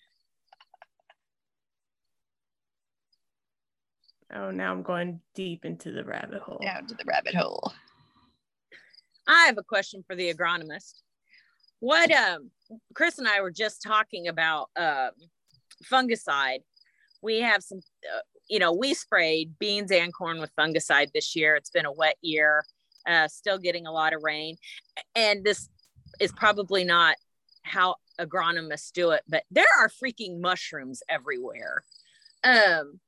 Oh, 4.33 4.49
now 4.49 4.71
I'm 4.71 4.81
going 4.81 5.21
deep 5.35 5.65
into 5.65 5.91
the 5.91 6.03
rabbit 6.03 6.41
hole. 6.41 6.59
Down 6.63 6.87
to 6.87 6.95
the 6.95 7.05
rabbit 7.05 7.35
hole. 7.35 7.71
I 9.27 9.45
have 9.45 9.59
a 9.59 9.63
question 9.63 10.03
for 10.07 10.15
the 10.15 10.33
agronomist. 10.33 11.03
What 11.79 12.11
um 12.11 12.51
Chris 12.93 13.17
and 13.17 13.27
I 13.27 13.41
were 13.41 13.51
just 13.51 13.81
talking 13.81 14.27
about 14.27 14.69
um 14.75 15.11
fungicide. 15.91 16.59
We 17.21 17.41
have 17.41 17.63
some 17.63 17.79
uh, 18.15 18.21
you 18.49 18.59
know, 18.59 18.71
we 18.73 18.93
sprayed 18.93 19.59
beans 19.59 19.91
and 19.91 20.13
corn 20.13 20.39
with 20.39 20.55
fungicide 20.57 21.11
this 21.13 21.35
year. 21.35 21.55
It's 21.55 21.69
been 21.69 21.85
a 21.85 21.91
wet 21.91 22.17
year. 22.21 22.63
Uh 23.07 23.27
still 23.27 23.57
getting 23.57 23.87
a 23.87 23.91
lot 23.91 24.13
of 24.13 24.23
rain. 24.23 24.57
And 25.15 25.43
this 25.43 25.69
is 26.19 26.31
probably 26.31 26.83
not 26.83 27.15
how 27.63 27.95
agronomists 28.19 28.91
do 28.91 29.11
it, 29.11 29.21
but 29.27 29.43
there 29.51 29.67
are 29.79 29.89
freaking 29.89 30.39
mushrooms 30.39 31.03
everywhere. 31.09 31.83
Um 32.43 32.99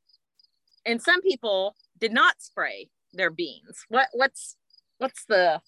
and 0.86 1.01
some 1.01 1.21
people 1.21 1.75
did 1.99 2.12
not 2.13 2.41
spray 2.41 2.89
their 3.13 3.29
beans. 3.32 3.86
What 3.89 4.10
what's 4.13 4.55
what's 4.99 5.25
the 5.25 5.62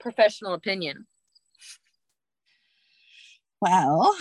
professional 0.00 0.54
opinion. 0.54 1.06
Well, 3.60 4.14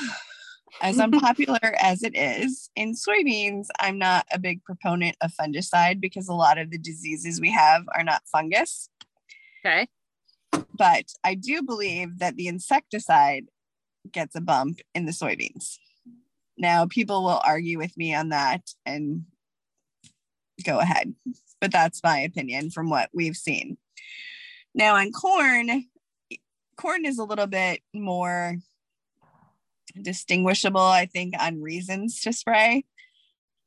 as 0.81 0.99
unpopular 0.99 1.59
as 1.79 2.03
it 2.03 2.15
is, 2.15 2.69
in 2.75 2.93
soybeans, 2.93 3.67
I'm 3.79 3.97
not 3.97 4.25
a 4.31 4.39
big 4.39 4.63
proponent 4.63 5.17
of 5.21 5.31
fungicide 5.39 5.99
because 5.99 6.27
a 6.27 6.33
lot 6.33 6.57
of 6.57 6.71
the 6.71 6.77
diseases 6.77 7.41
we 7.41 7.51
have 7.51 7.83
are 7.95 8.03
not 8.03 8.23
fungus. 8.31 8.89
Okay. 9.65 9.87
But 10.77 11.05
I 11.23 11.35
do 11.35 11.61
believe 11.63 12.19
that 12.19 12.35
the 12.35 12.47
insecticide 12.47 13.45
gets 14.11 14.35
a 14.35 14.41
bump 14.41 14.79
in 14.93 15.05
the 15.05 15.11
soybeans. 15.11 15.77
Now, 16.57 16.85
people 16.85 17.23
will 17.23 17.41
argue 17.43 17.77
with 17.77 17.97
me 17.97 18.13
on 18.13 18.29
that 18.29 18.61
and 18.85 19.25
go 20.63 20.79
ahead, 20.79 21.13
but 21.59 21.71
that's 21.71 22.01
my 22.03 22.19
opinion 22.19 22.69
from 22.69 22.89
what 22.89 23.09
we've 23.13 23.35
seen. 23.35 23.77
Now, 24.73 24.95
on 24.95 25.11
corn, 25.11 25.85
corn 26.77 27.05
is 27.05 27.17
a 27.17 27.25
little 27.25 27.47
bit 27.47 27.81
more 27.93 28.57
distinguishable, 30.01 30.81
I 30.81 31.05
think, 31.05 31.35
on 31.39 31.61
reasons 31.61 32.21
to 32.21 32.33
spray. 32.33 32.85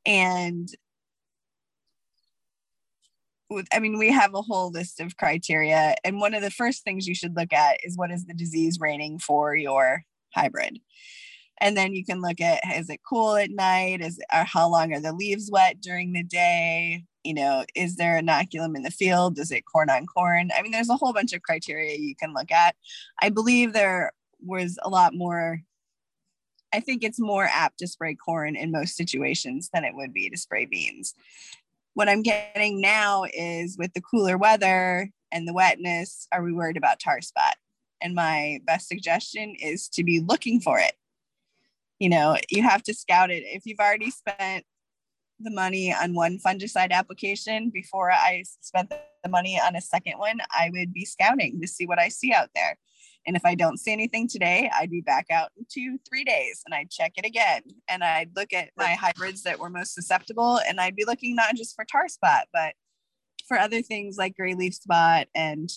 And 0.05 0.69
with, 3.49 3.67
I 3.73 3.79
mean, 3.79 3.97
we 3.97 4.11
have 4.11 4.33
a 4.33 4.41
whole 4.41 4.71
list 4.71 4.99
of 4.99 5.17
criteria. 5.17 5.95
And 6.03 6.19
one 6.19 6.33
of 6.33 6.41
the 6.41 6.51
first 6.51 6.83
things 6.83 7.07
you 7.07 7.15
should 7.15 7.35
look 7.35 7.51
at 7.51 7.77
is 7.83 7.97
what 7.97 8.11
is 8.11 8.25
the 8.25 8.33
disease 8.33 8.79
rating 8.79 9.19
for 9.19 9.55
your 9.55 10.03
hybrid? 10.33 10.79
And 11.61 11.75
then 11.75 11.93
you 11.93 12.05
can 12.05 12.21
look 12.21 12.39
at 12.39 12.61
is 12.77 12.89
it 12.89 13.01
cool 13.07 13.35
at 13.35 13.49
night? 13.49 14.01
Is 14.01 14.19
or 14.33 14.43
how 14.43 14.69
long 14.69 14.93
are 14.93 15.01
the 15.01 15.11
leaves 15.11 15.49
wet 15.51 15.81
during 15.81 16.13
the 16.13 16.23
day? 16.23 17.03
You 17.23 17.33
know, 17.33 17.65
is 17.75 17.97
there 17.97 18.21
inoculum 18.21 18.77
in 18.77 18.83
the 18.83 18.91
field? 18.91 19.37
Is 19.39 19.51
it 19.51 19.65
corn 19.65 19.89
on 19.89 20.05
corn? 20.05 20.51
I 20.57 20.61
mean, 20.61 20.71
there's 20.71 20.89
a 20.89 20.95
whole 20.95 21.11
bunch 21.11 21.33
of 21.33 21.41
criteria 21.41 21.97
you 21.97 22.15
can 22.15 22.33
look 22.33 22.51
at. 22.51 22.75
I 23.21 23.29
believe 23.29 23.73
there 23.73 24.13
was 24.41 24.79
a 24.83 24.89
lot 24.89 25.13
more 25.13 25.61
I 26.73 26.79
think 26.79 27.03
it's 27.03 27.19
more 27.19 27.45
apt 27.45 27.79
to 27.79 27.87
spray 27.87 28.15
corn 28.15 28.55
in 28.55 28.71
most 28.71 28.95
situations 28.95 29.69
than 29.73 29.83
it 29.83 29.95
would 29.95 30.13
be 30.13 30.29
to 30.29 30.37
spray 30.37 30.65
beans. 30.65 31.13
What 31.93 32.09
I'm 32.09 32.21
getting 32.21 32.79
now 32.79 33.25
is 33.33 33.77
with 33.77 33.93
the 33.93 34.01
cooler 34.01 34.37
weather 34.37 35.09
and 35.31 35.47
the 35.47 35.53
wetness, 35.53 36.27
are 36.31 36.43
we 36.43 36.53
worried 36.53 36.77
about 36.77 36.99
tar 36.99 37.21
spot? 37.21 37.55
And 38.01 38.15
my 38.15 38.59
best 38.65 38.87
suggestion 38.87 39.55
is 39.59 39.89
to 39.89 40.03
be 40.03 40.19
looking 40.19 40.61
for 40.61 40.79
it. 40.79 40.93
You 41.99 42.09
know, 42.09 42.37
you 42.49 42.63
have 42.63 42.83
to 42.83 42.93
scout 42.93 43.29
it. 43.29 43.43
If 43.45 43.65
you've 43.65 43.79
already 43.79 44.11
spent 44.11 44.63
the 45.39 45.51
money 45.51 45.93
on 45.93 46.13
one 46.13 46.37
fungicide 46.37 46.91
application 46.91 47.69
before 47.69 48.11
I 48.11 48.43
spent 48.61 48.89
the 48.89 49.29
money 49.29 49.59
on 49.59 49.75
a 49.75 49.81
second 49.81 50.17
one, 50.17 50.39
I 50.51 50.69
would 50.71 50.93
be 50.93 51.05
scouting 51.05 51.59
to 51.61 51.67
see 51.67 51.85
what 51.85 51.99
I 51.99 52.09
see 52.09 52.31
out 52.31 52.49
there. 52.55 52.77
And 53.29 53.35
if 53.35 53.45
I 53.45 53.53
don't 53.53 53.79
see 53.79 53.91
anything 53.91 54.27
today, 54.27 54.71
I'd 54.75 54.89
be 54.89 55.01
back 55.01 55.27
out 55.29 55.51
in 55.55 55.63
two, 55.71 55.99
three 56.09 56.23
days 56.23 56.63
and 56.65 56.73
I'd 56.73 56.89
check 56.89 57.11
it 57.15 57.27
again. 57.27 57.61
And 57.87 58.03
I'd 58.03 58.35
look 58.35 58.53
at 58.53 58.71
my 58.75 58.95
hybrids 58.95 59.43
that 59.43 59.59
were 59.59 59.69
most 59.69 59.93
susceptible 59.93 60.59
and 60.67 60.81
I'd 60.81 60.95
be 60.95 61.05
looking 61.05 61.35
not 61.35 61.53
just 61.53 61.75
for 61.75 61.85
tar 61.85 62.07
spot, 62.07 62.47
but 62.51 62.73
for 63.47 63.59
other 63.59 63.83
things 63.83 64.17
like 64.17 64.35
gray 64.35 64.55
leaf 64.55 64.73
spot 64.73 65.27
and 65.35 65.69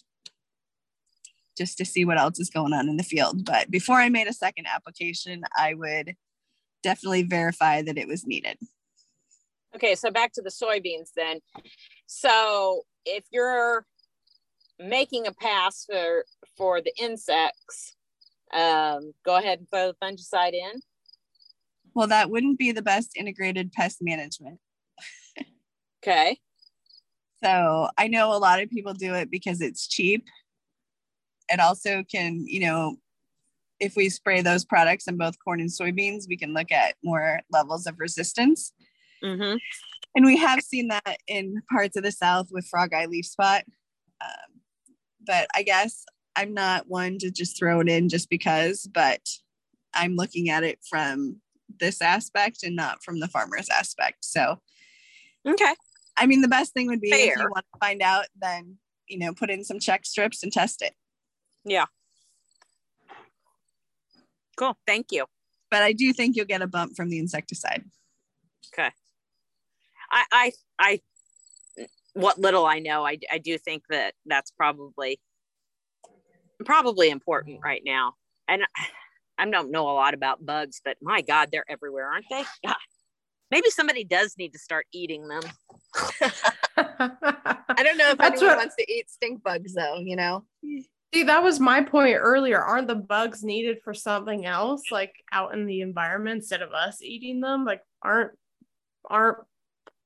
just 1.59 1.77
to 1.77 1.85
see 1.85 2.07
what 2.07 2.17
else 2.17 2.41
is 2.41 2.49
going 2.49 2.73
on 2.73 2.89
in 2.89 2.97
the 2.97 3.03
field. 3.03 3.45
But 3.45 3.71
before 3.71 3.97
I 3.97 4.09
made 4.09 4.29
a 4.29 4.33
second 4.33 4.67
application, 4.67 5.43
I 5.55 5.75
would 5.75 6.15
definitely 6.83 7.25
verify 7.25 7.83
that 7.83 7.99
it 7.99 8.09
was 8.09 8.27
needed. 8.27 8.57
Okay, 9.77 9.95
so 9.95 10.11
back 10.11 10.33
to 10.33 10.41
the 10.41 10.49
soybeans 10.49 11.11
then. 11.15 11.41
So 12.07 12.85
if 13.05 13.25
you're 13.31 13.85
making 14.79 15.27
a 15.27 15.33
pass 15.33 15.85
for 15.85 16.25
for 16.57 16.81
the 16.81 16.93
insects, 17.01 17.97
um, 18.53 19.13
go 19.25 19.37
ahead 19.37 19.59
and 19.59 19.69
throw 19.71 19.93
the 19.93 19.97
fungicide 20.03 20.53
in. 20.53 20.81
Well, 21.95 22.09
that 22.09 22.31
wouldn't 22.31 22.59
be 22.59 22.73
the 22.73 22.83
best 22.83 23.17
integrated 23.17 23.73
pest 23.73 23.99
management. 24.01 24.59
Okay. 26.03 26.39
So 27.43 27.89
I 27.99 28.09
know 28.09 28.33
a 28.33 28.39
lot 28.39 28.61
of 28.61 28.71
people 28.71 28.95
do 28.95 29.15
it 29.15 29.31
because 29.31 29.61
it's 29.61 29.87
cheap. 29.87 30.25
It 31.49 31.61
also 31.61 32.05
can, 32.11 32.45
you 32.47 32.61
know, 32.61 32.97
if 33.81 33.97
we 33.97 34.09
spray 34.09 34.43
those 34.43 34.65
products 34.65 35.09
in 35.09 35.17
both 35.17 35.35
corn 35.43 35.61
and 35.61 35.69
soybeans, 35.69 36.29
we 36.29 36.37
can 36.37 36.55
look 36.55 36.71
at 36.71 36.95
more 37.03 37.41
levels 37.51 37.87
of 37.87 37.99
resistance. 37.99 38.73
Mm-hmm. 39.23 39.57
And 40.15 40.27
we 40.27 40.37
have 40.37 40.61
seen 40.61 40.89
that 40.89 41.19
in 41.27 41.63
parts 41.71 41.97
of 41.97 42.05
the 42.05 42.13
South 42.13 42.49
with 42.51 42.67
frog 42.69 42.95
eye 42.95 43.07
leaf 43.07 43.27
spot. 43.27 43.65
Um, 44.23 44.52
but 45.27 45.49
I 45.55 45.63
guess 45.63 46.05
I'm 46.37 46.55
not 46.55 46.89
one 46.89 47.19
to 47.19 47.31
just 47.31 47.59
throw 47.59 47.81
it 47.81 47.89
in 47.89 48.09
just 48.09 48.31
because, 48.31 48.89
but 48.93 49.21
I'm 49.95 50.17
looking 50.17 50.49
at 50.49 50.65
it 50.65 50.79
from 50.89 51.41
this 51.81 52.01
aspect 52.01 52.63
and 52.63 52.77
not 52.77 53.03
from 53.03 53.21
the 53.21 53.29
farmer's 53.29 53.69
aspect. 53.69 54.25
So, 54.25 54.59
Okay. 55.47 55.75
I 56.17 56.27
mean, 56.27 56.41
the 56.41 56.49
best 56.49 56.73
thing 56.73 56.87
would 56.89 57.01
be 57.01 57.11
if 57.11 57.37
you 57.37 57.49
want 57.51 57.67
to 57.73 57.79
find 57.81 58.03
out, 58.03 58.27
then, 58.41 58.77
you 59.09 59.19
know, 59.19 59.33
put 59.33 59.51
in 59.51 59.65
some 59.65 59.79
check 59.79 60.05
strips 60.05 60.43
and 60.43 60.53
test 60.53 60.83
it. 60.83 60.95
Yeah. 61.65 61.87
Cool. 64.57 64.77
Thank 64.87 65.07
you. 65.11 65.27
But 65.71 65.83
I 65.83 65.93
do 65.93 66.13
think 66.13 66.37
you'll 66.37 66.47
get 66.47 66.63
a 66.63 66.67
bump 66.67 66.97
from 66.97 67.09
the 67.09 67.19
insecticide. 67.19 67.85
Okay. 68.73 68.91
I, 70.11 70.25
I, 70.31 70.53
I, 70.79 71.01
what 72.15 72.39
little 72.39 72.67
I 72.67 72.79
know, 72.79 73.07
I, 73.07 73.19
I 73.31 73.39
do 73.39 73.59
think 73.59 73.85
that 73.91 74.15
that's 74.27 74.51
probably, 74.51 75.21
probably 76.65 77.11
important 77.11 77.57
mm-hmm. 77.57 77.65
right 77.65 77.83
now. 77.85 78.15
And 78.49 78.63
I- 78.63 78.87
I 79.39 79.51
don't 79.51 79.71
know 79.71 79.89
a 79.89 79.97
lot 79.97 80.13
about 80.13 80.45
bugs, 80.45 80.83
but 80.85 80.99
my 81.01 81.23
God, 81.23 81.49
they're 81.51 81.65
everywhere, 81.69 82.07
aren't 82.07 82.27
they? 82.31 82.45
God. 82.67 82.77
Maybe 83.51 83.71
somebody 83.71 84.05
does 84.05 84.37
need 84.39 84.53
to 84.53 84.59
start 84.59 84.87
eating 84.93 85.27
them. 85.27 85.43
I 86.77 87.83
don't 87.83 87.97
know 87.97 88.11
if 88.11 88.19
That's 88.19 88.41
anyone 88.41 88.57
what- 88.57 88.59
wants 88.59 88.77
to 88.77 88.93
eat 88.93 89.11
stink 89.11 89.43
bugs, 89.43 89.75
though, 89.75 89.99
you 89.99 90.17
know? 90.17 90.45
See, 91.15 91.25
that 91.25 91.43
was 91.43 91.61
my 91.61 91.83
point 91.83 92.17
earlier. 92.19 92.61
Aren't 92.63 92.89
the 92.89 92.95
bugs 92.95 93.43
needed 93.43 93.79
for 93.83 93.93
something 93.93 94.47
else, 94.47 94.85
like 94.91 95.13
out 95.31 95.55
in 95.55 95.67
the 95.67 95.81
environment 95.81 96.37
instead 96.37 96.63
of 96.63 96.73
us 96.73 97.03
eating 97.03 97.41
them? 97.41 97.65
Like, 97.65 97.83
aren't 98.03 98.33
aren't 99.09 99.39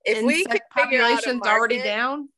If 0.06 0.24
we 0.24 0.44
could 0.44 0.52
insect 0.54 0.72
figure 0.74 1.02
out 1.02 1.10
a 1.10 1.14
populations 1.16 1.42
already 1.46 1.76
market- 1.76 1.88
down? 1.88 2.28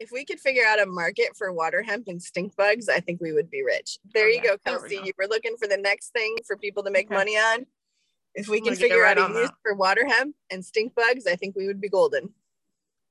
if 0.00 0.10
we 0.10 0.24
could 0.24 0.40
figure 0.40 0.64
out 0.66 0.80
a 0.80 0.86
market 0.86 1.36
for 1.36 1.52
water 1.52 1.80
hemp 1.82 2.08
and 2.08 2.20
stink 2.20 2.54
bugs, 2.56 2.88
I 2.88 2.98
think 2.98 3.20
we 3.20 3.32
would 3.32 3.48
be 3.48 3.62
rich. 3.62 3.98
There 4.12 4.26
oh, 4.26 4.28
you 4.28 4.42
go, 4.42 4.56
there 4.64 4.80
we 4.80 4.88
Kelsey. 4.88 5.00
You 5.06 5.12
were 5.16 5.28
looking 5.28 5.56
for 5.56 5.68
the 5.68 5.76
next 5.76 6.12
thing 6.12 6.36
for 6.46 6.56
people 6.56 6.82
to 6.82 6.90
make 6.90 7.06
Okay. 7.06 7.14
money 7.14 7.36
on. 7.36 7.64
If 8.34 8.48
we 8.48 8.58
I'm 8.58 8.64
can 8.64 8.74
figure 8.74 9.02
right 9.02 9.16
out 9.16 9.30
a 9.30 9.34
use 9.34 9.48
that. 9.48 9.54
for 9.62 9.74
water 9.74 10.04
hemp 10.06 10.34
and 10.50 10.64
stink 10.64 10.94
bugs, 10.96 11.26
I 11.28 11.36
think 11.36 11.54
we 11.54 11.68
would 11.68 11.80
be 11.80 11.88
golden. 11.88 12.34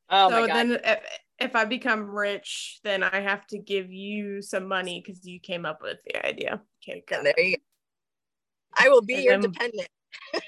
Oh 0.09 0.29
so 0.29 0.41
my 0.41 0.47
God. 0.47 0.55
then, 0.55 0.71
if, 0.83 0.99
if 1.39 1.55
I 1.55 1.63
become 1.63 2.09
rich, 2.09 2.79
then 2.83 3.01
I 3.01 3.21
have 3.21 3.47
to 3.47 3.57
give 3.57 3.89
you 3.91 4.41
some 4.41 4.67
money 4.67 5.01
because 5.03 5.25
you 5.25 5.39
came 5.39 5.65
up 5.65 5.81
with 5.81 5.99
the 6.05 6.25
idea. 6.25 6.61
Okay, 6.83 7.01
there 7.09 7.33
you 7.39 7.55
go. 7.57 7.63
I 8.77 8.89
will 8.89 9.01
be 9.01 9.15
And 9.15 9.23
your 9.23 9.37
then- 9.39 9.51
dependent. 9.51 9.87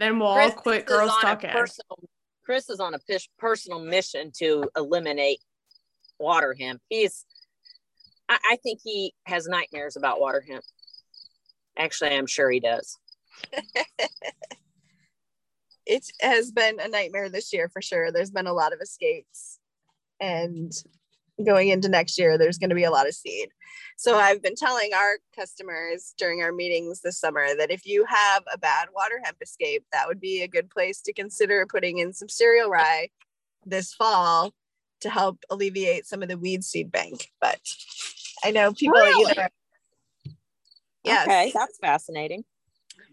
Then 0.00 0.18
we'll 0.18 0.28
all 0.28 0.34
Chris 0.34 0.54
quit 0.54 0.78
is 0.78 0.84
Girls 0.84 1.10
on 1.10 1.18
a 1.18 1.20
Talk 1.20 1.42
personal, 1.42 1.98
Chris 2.44 2.70
is 2.70 2.80
on 2.80 2.94
a 2.94 2.98
pis- 2.98 3.28
personal 3.38 3.78
mission 3.78 4.32
to 4.38 4.64
eliminate 4.74 5.38
water 6.18 6.56
hemp. 6.58 6.80
He's, 6.88 7.26
I, 8.28 8.38
I 8.52 8.56
think 8.62 8.80
he 8.82 9.14
has 9.26 9.46
nightmares 9.46 9.96
about 9.96 10.18
water 10.18 10.42
hemp. 10.48 10.64
Actually, 11.78 12.16
I'm 12.16 12.26
sure 12.26 12.50
he 12.50 12.60
does. 12.60 12.98
It 15.86 16.06
has 16.20 16.52
been 16.52 16.78
a 16.78 16.86
nightmare 16.86 17.28
this 17.28 17.52
year 17.52 17.68
for 17.68 17.82
sure. 17.82 18.12
There's 18.12 18.30
been 18.30 18.46
a 18.46 18.52
lot 18.52 18.72
of 18.72 18.78
escapes. 18.80 19.58
And 20.20 20.70
going 21.44 21.68
into 21.68 21.88
next 21.88 22.18
year, 22.18 22.36
there's 22.38 22.58
going 22.58 22.70
to 22.70 22.76
be 22.76 22.84
a 22.84 22.90
lot 22.90 23.08
of 23.08 23.14
seed. 23.14 23.48
So 23.96 24.16
I've 24.16 24.42
been 24.42 24.54
telling 24.54 24.92
our 24.94 25.18
customers 25.36 26.14
during 26.16 26.42
our 26.42 26.52
meetings 26.52 27.00
this 27.02 27.18
summer 27.18 27.54
that 27.58 27.70
if 27.70 27.86
you 27.86 28.04
have 28.08 28.42
a 28.52 28.58
bad 28.58 28.88
water 28.94 29.20
hemp 29.22 29.36
escape, 29.42 29.84
that 29.92 30.08
would 30.08 30.20
be 30.20 30.42
a 30.42 30.48
good 30.48 30.70
place 30.70 31.00
to 31.02 31.12
consider 31.12 31.66
putting 31.66 31.98
in 31.98 32.12
some 32.12 32.28
cereal 32.28 32.70
rye 32.70 33.08
this 33.66 33.92
fall 33.92 34.52
to 35.00 35.10
help 35.10 35.44
alleviate 35.50 36.06
some 36.06 36.22
of 36.22 36.28
the 36.28 36.38
weed 36.38 36.64
seed 36.64 36.90
bank. 36.90 37.30
But 37.40 37.60
I 38.42 38.50
know 38.50 38.72
people 38.72 38.98
Really? 38.98 39.30
either. 39.30 39.50
Yes 41.04 41.26
Okay, 41.26 41.50
that's 41.54 41.78
fascinating. 41.78 42.44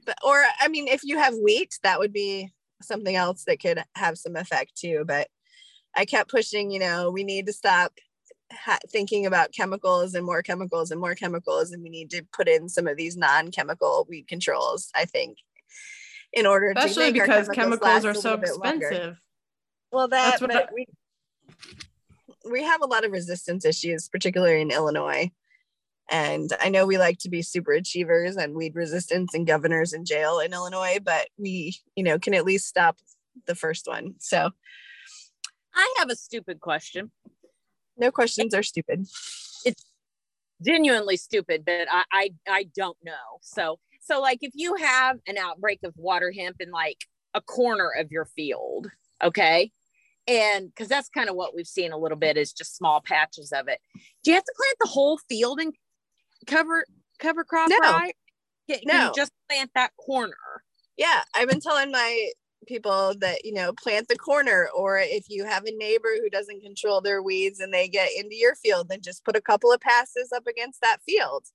but 0.06 0.18
or 0.24 0.44
I 0.60 0.68
mean, 0.68 0.88
if 0.88 1.02
you 1.04 1.18
have 1.18 1.34
wheat, 1.36 1.78
that 1.84 2.00
would 2.00 2.14
be 2.14 2.54
something 2.82 3.16
else 3.16 3.44
that 3.48 3.60
could 3.62 3.84
have 3.96 4.18
some 4.18 4.36
effect 4.36 4.76
too. 4.76 5.04
But 5.06 5.28
I 5.96 6.06
kept 6.06 6.30
pushing, 6.30 6.70
you 6.72 6.80
know, 6.80 7.12
we 7.12 7.24
need 7.24 7.46
to 7.48 7.54
stop 7.54 7.94
ha- 8.52 8.80
thinking 8.90 9.26
about 9.26 9.52
chemicals 9.52 10.14
and 10.14 10.26
more 10.26 10.42
chemicals 10.42 10.92
and 10.92 11.00
more 11.00 11.16
chemicals, 11.16 11.72
and 11.72 11.82
we 11.84 11.90
need 11.90 12.10
to 12.12 12.24
put 12.34 12.48
in 12.48 12.70
some 12.70 12.88
of 12.88 12.98
these 12.98 13.18
non-chemical 13.18 14.06
weed 14.10 14.28
controls. 14.28 14.90
I 14.96 15.06
think 15.06 15.38
in 16.34 16.46
order 16.46 16.70
Especially 16.76 17.08
to 17.08 17.12
make 17.14 17.22
our 17.22 17.28
because 17.28 17.50
chemicals 17.50 17.80
chemicals 17.80 18.06
are 18.06 18.14
so 18.14 18.36
little 18.36 18.60
longer. 18.60 18.88
expensive. 18.88 19.18
Well, 19.92 20.08
that 20.10 20.32
That's 20.32 20.42
what 20.42 20.56
I- 20.56 20.68
we 20.74 20.86
we 22.50 22.64
have 22.64 22.82
a 22.82 22.86
lot 22.86 23.04
of 23.04 23.12
resistance 23.12 23.66
issues, 23.66 24.08
particularly 24.08 24.62
in 24.62 24.72
Illinois. 24.72 25.32
And 26.10 26.54
I 26.62 26.70
know 26.70 26.86
we 26.86 26.98
like 26.98 27.18
to 27.20 27.30
be 27.30 27.42
super 27.42 27.74
achievers 27.74 28.38
and 28.38 28.56
weed 28.56 28.76
resistance 28.76 29.34
and 29.34 29.46
governors 29.46 29.92
in 29.92 30.06
jail 30.06 30.40
in 30.40 30.54
Illinois, 30.54 31.00
but 31.04 31.28
we, 31.38 31.76
you 31.98 32.04
know, 32.04 32.18
can 32.18 32.34
at 32.34 32.46
least 32.46 32.68
stop 32.68 32.98
the 33.46 33.56
first 33.56 33.88
one. 33.88 34.16
So 34.20 34.52
I 35.76 35.96
have 36.00 36.10
a 36.10 36.16
stupid 36.16 36.62
question. 36.62 37.12
No 37.98 38.12
questions 38.12 38.54
are 38.54 38.64
stupid. 38.64 39.08
It's 39.66 39.86
genuinely 40.66 41.18
stupid, 41.18 41.64
but 41.66 41.88
I, 41.92 42.04
I 42.12 42.30
I 42.48 42.64
don't 42.76 42.98
know. 43.04 43.40
So 43.42 43.80
so 44.02 44.22
like 44.22 44.40
if 44.42 44.52
you 44.56 44.76
have 44.76 45.18
an 45.28 45.38
outbreak 45.38 45.80
of 45.84 45.94
water 45.98 46.32
hemp 46.38 46.58
in 46.60 46.72
like 46.72 46.98
a 47.34 47.42
corner 47.42 47.92
of 47.98 48.12
your 48.12 48.26
field, 48.26 48.88
okay, 49.24 49.72
and 50.28 50.68
because 50.68 50.88
that's 50.88 51.10
kind 51.10 51.30
of 51.30 51.36
what 51.36 51.56
we've 51.56 51.68
seen 51.68 51.92
a 51.92 51.98
little 51.98 52.18
bit 52.18 52.38
is 52.38 52.54
just 52.54 52.76
small 52.76 53.02
patches 53.02 53.52
of 53.52 53.68
it. 53.68 53.80
Do 54.24 54.32
you 54.32 54.36
have 54.36 54.44
to 54.44 54.54
plant 54.56 54.78
the 54.82 54.90
whole 54.90 55.20
field 55.30 55.60
and 55.60 55.74
cover 56.46 56.86
cover 57.20 57.44
crop 57.44 57.70
No. 57.70 57.78
Can, 58.70 58.80
can 58.80 58.82
No. 58.86 59.06
you 59.06 59.12
just 59.16 59.32
plant 59.50 59.72
that 59.76 59.92
corner? 59.98 60.36
Yeah, 60.98 61.22
I've 61.36 61.48
been 61.48 61.62
telling 61.62 61.92
my 61.92 62.30
people 62.68 63.16
that, 63.20 63.44
you 63.44 63.54
know, 63.54 63.74
plant 63.74 64.08
the 64.08 64.18
corner, 64.18 64.70
or 64.76 65.00
if 65.00 65.26
you 65.30 65.46
have 65.46 65.66
a 65.66 65.72
neighbor 65.72 66.10
who 66.22 66.30
doesn't 66.30 66.62
control 66.62 67.02
their 67.02 67.22
weeds 67.24 67.60
and 67.60 67.74
they 67.74 67.88
get 67.88 68.10
into 68.18 68.36
your 68.36 68.56
field, 68.56 68.90
then 68.90 69.02
just 69.02 69.26
put 69.26 69.36
a 69.36 69.42
couple 69.42 69.72
of 69.72 69.82
passes 69.82 70.32
up 70.32 70.46
against 70.48 70.82
that 70.82 70.98
field. 71.06 71.46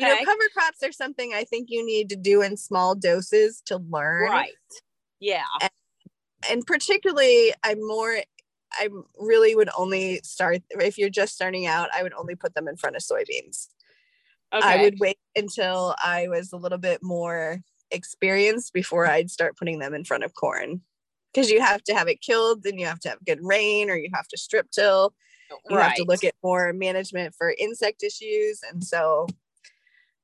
You 0.00 0.08
know, 0.08 0.16
cover 0.24 0.48
crops 0.52 0.82
are 0.82 0.90
something 0.90 1.32
I 1.34 1.44
think 1.44 1.68
you 1.70 1.84
need 1.86 2.08
to 2.08 2.16
do 2.16 2.42
in 2.42 2.56
small 2.56 2.94
doses 2.94 3.62
to 3.66 3.76
learn. 3.76 4.30
Right. 4.30 4.50
Yeah. 5.20 5.44
And 6.50 6.66
particularly, 6.66 7.52
I'm 7.62 7.86
more, 7.86 8.16
I 8.72 8.88
really 9.18 9.54
would 9.54 9.68
only 9.76 10.20
start, 10.24 10.62
if 10.70 10.98
you're 10.98 11.10
just 11.10 11.34
starting 11.34 11.66
out, 11.66 11.90
I 11.94 12.02
would 12.02 12.14
only 12.14 12.34
put 12.34 12.54
them 12.54 12.66
in 12.66 12.76
front 12.76 12.96
of 12.96 13.02
soybeans. 13.02 13.68
Okay. 14.52 14.66
I 14.66 14.82
would 14.82 14.96
wait 14.98 15.18
until 15.36 15.94
I 16.02 16.26
was 16.28 16.52
a 16.52 16.56
little 16.56 16.78
bit 16.78 17.02
more 17.02 17.60
experienced 17.92 18.72
before 18.72 19.06
I'd 19.06 19.30
start 19.30 19.56
putting 19.56 19.78
them 19.78 19.94
in 19.94 20.04
front 20.04 20.24
of 20.24 20.34
corn. 20.34 20.82
Because 21.32 21.50
you 21.50 21.60
have 21.62 21.82
to 21.84 21.94
have 21.94 22.08
it 22.08 22.20
killed, 22.20 22.62
then 22.62 22.78
you 22.78 22.86
have 22.86 23.00
to 23.00 23.08
have 23.08 23.24
good 23.24 23.38
rain, 23.42 23.88
or 23.88 23.96
you 23.96 24.10
have 24.12 24.28
to 24.28 24.36
strip 24.36 24.70
till. 24.70 25.14
You 25.70 25.78
have 25.78 25.94
to 25.94 26.04
look 26.04 26.24
at 26.24 26.34
more 26.42 26.72
management 26.72 27.34
for 27.34 27.54
insect 27.58 28.02
issues. 28.02 28.60
And 28.70 28.84
so, 28.84 29.26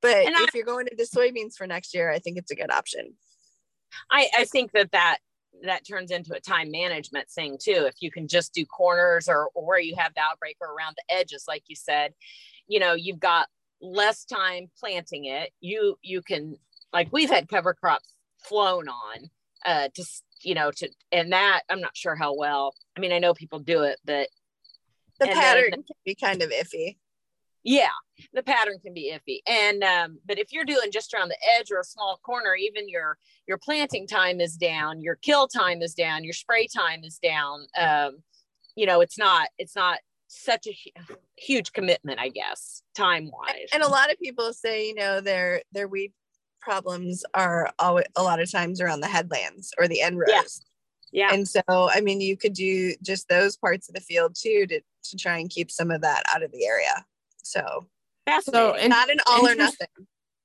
but 0.03 0.27
And 0.27 0.37
I- 0.37 0.45
if 0.45 0.55
you're 0.55 0.65
going 0.65 0.87
into 0.91 1.05
soybeans 1.05 1.55
for 1.57 1.67
next 1.67 1.95
year, 1.95 2.11
I 2.11 2.19
think 2.19 2.37
it's 2.37 2.51
a 2.51 2.55
good 2.57 2.71
option. 2.71 3.15
I, 4.11 4.29
I 4.37 4.45
think 4.45 4.73
that 4.73 4.93
that 4.93 5.19
that 5.63 5.87
turns 5.87 6.11
into 6.11 6.35
a 6.35 6.41
time 6.41 6.71
management 6.71 7.29
thing 7.31 7.59
too. 7.61 7.87
If 7.87 7.97
you 8.01 8.11
can 8.11 8.29
just 8.29 8.53
do 8.53 8.65
corners 8.65 9.29
or, 9.29 9.49
or 9.55 9.67
where 9.67 9.81
you 9.81 9.97
have 9.97 10.15
the 10.15 10.21
outbreak 10.21 10.57
or 10.61 10.69
around 10.69 10.97
the 10.97 11.15
edges, 11.15 11.45
like 11.49 11.65
you 11.67 11.75
said, 11.77 12.13
you 12.67 12.79
know, 12.79 12.95
you've 12.95 13.19
got 13.19 13.49
less 13.81 14.25
time 14.25 14.71
planting 14.79 15.25
it. 15.25 15.53
You 15.61 15.97
you 16.03 16.23
can 16.23 16.57
like 16.93 17.09
we've 17.13 17.31
had 17.31 17.49
cover 17.49 17.75
crops 17.75 18.09
flown 18.39 18.89
on 18.89 19.31
uh 19.67 19.89
to 19.95 20.05
you 20.43 20.55
know 20.55 20.71
to 20.71 20.89
and 21.13 21.33
that 21.33 21.63
I'm 21.69 21.81
not 21.81 21.97
sure 21.97 22.15
how 22.17 22.35
well. 22.37 22.75
I 22.97 23.01
mean, 23.01 23.13
I 23.13 23.19
know 23.19 23.35
people 23.35 23.59
do 23.59 23.83
it, 23.83 23.99
but 24.05 24.29
The 25.21 25.27
And 25.29 25.37
then- 25.37 25.43
pattern 25.43 25.71
can 25.73 25.97
be 26.05 26.15
kind 26.15 26.43
of 26.43 26.51
iffy. 26.51 26.97
yeah 27.65 27.91
the 28.33 28.43
pattern 28.43 28.79
can 28.85 28.95
be 28.95 29.13
iffy 29.13 29.41
and 29.47 29.83
um, 29.83 30.19
but 30.25 30.39
if 30.39 30.53
you're 30.53 30.65
doing 30.65 30.91
just 30.93 31.13
around 31.13 31.29
the 31.29 31.37
edge 31.59 31.71
or 31.73 31.81
a 31.81 31.85
small 31.85 32.19
corner 32.25 32.55
even 32.55 32.89
your 32.89 33.19
your 33.49 33.59
planting 33.59 34.07
time 34.07 34.41
is 34.41 34.55
down 34.57 35.01
your 35.01 35.17
kill 35.17 35.49
time 35.49 35.83
is 35.83 35.93
down 35.95 36.23
your 36.25 36.33
spray 36.33 36.67
time 36.69 37.03
is 37.05 37.19
down 37.19 37.67
um, 37.77 38.19
you 38.77 38.87
know 38.87 39.01
it's 39.01 39.19
not 39.19 39.49
it's 39.59 39.75
not 39.75 39.99
such 40.29 40.67
a 40.69 40.79
huge 41.37 41.73
commitment 41.73 42.19
i 42.21 42.29
guess 42.29 42.83
time 42.95 43.29
wise 43.33 43.69
And 43.73 43.83
a 43.83 43.89
lot 43.89 44.11
of 44.13 44.19
people 44.21 44.53
say, 44.53 44.87
you 44.89 44.95
know, 44.95 45.21
their 45.21 45.63
their 45.73 45.89
weed 45.89 46.13
problems 46.69 47.25
are 47.33 47.73
always 47.79 48.05
a 48.17 48.23
lot 48.23 48.41
of 48.41 48.51
times 48.51 48.81
around 48.81 49.01
the 49.01 49.09
headlands 49.09 49.73
or 49.79 49.89
the 49.89 50.03
end 50.03 50.19
rows. 50.19 50.29
Yeah. 50.29 50.43
Yeah. 51.11 51.33
And 51.33 51.49
so, 51.49 51.63
I 51.69 52.03
mean, 52.03 52.21
you 52.21 52.37
could 52.37 52.53
do 52.53 52.95
just 53.03 53.31
those 53.31 53.57
parts 53.57 53.89
of 53.89 53.95
the 53.95 54.03
field 54.03 54.37
too 54.39 54.67
to, 54.67 54.81
to 55.05 55.17
try 55.17 55.39
and 55.39 55.49
keep 55.49 55.71
some 55.71 55.91
of 55.91 56.03
that 56.03 56.23
out 56.35 56.43
of 56.43 56.53
the 56.53 56.67
area. 56.67 57.07
So, 57.43 57.87
so 58.43 58.75
in, 58.75 58.91
not 58.91 59.09
an 59.09 59.17
all 59.27 59.49
or 59.49 59.55
nothing. 59.55 59.89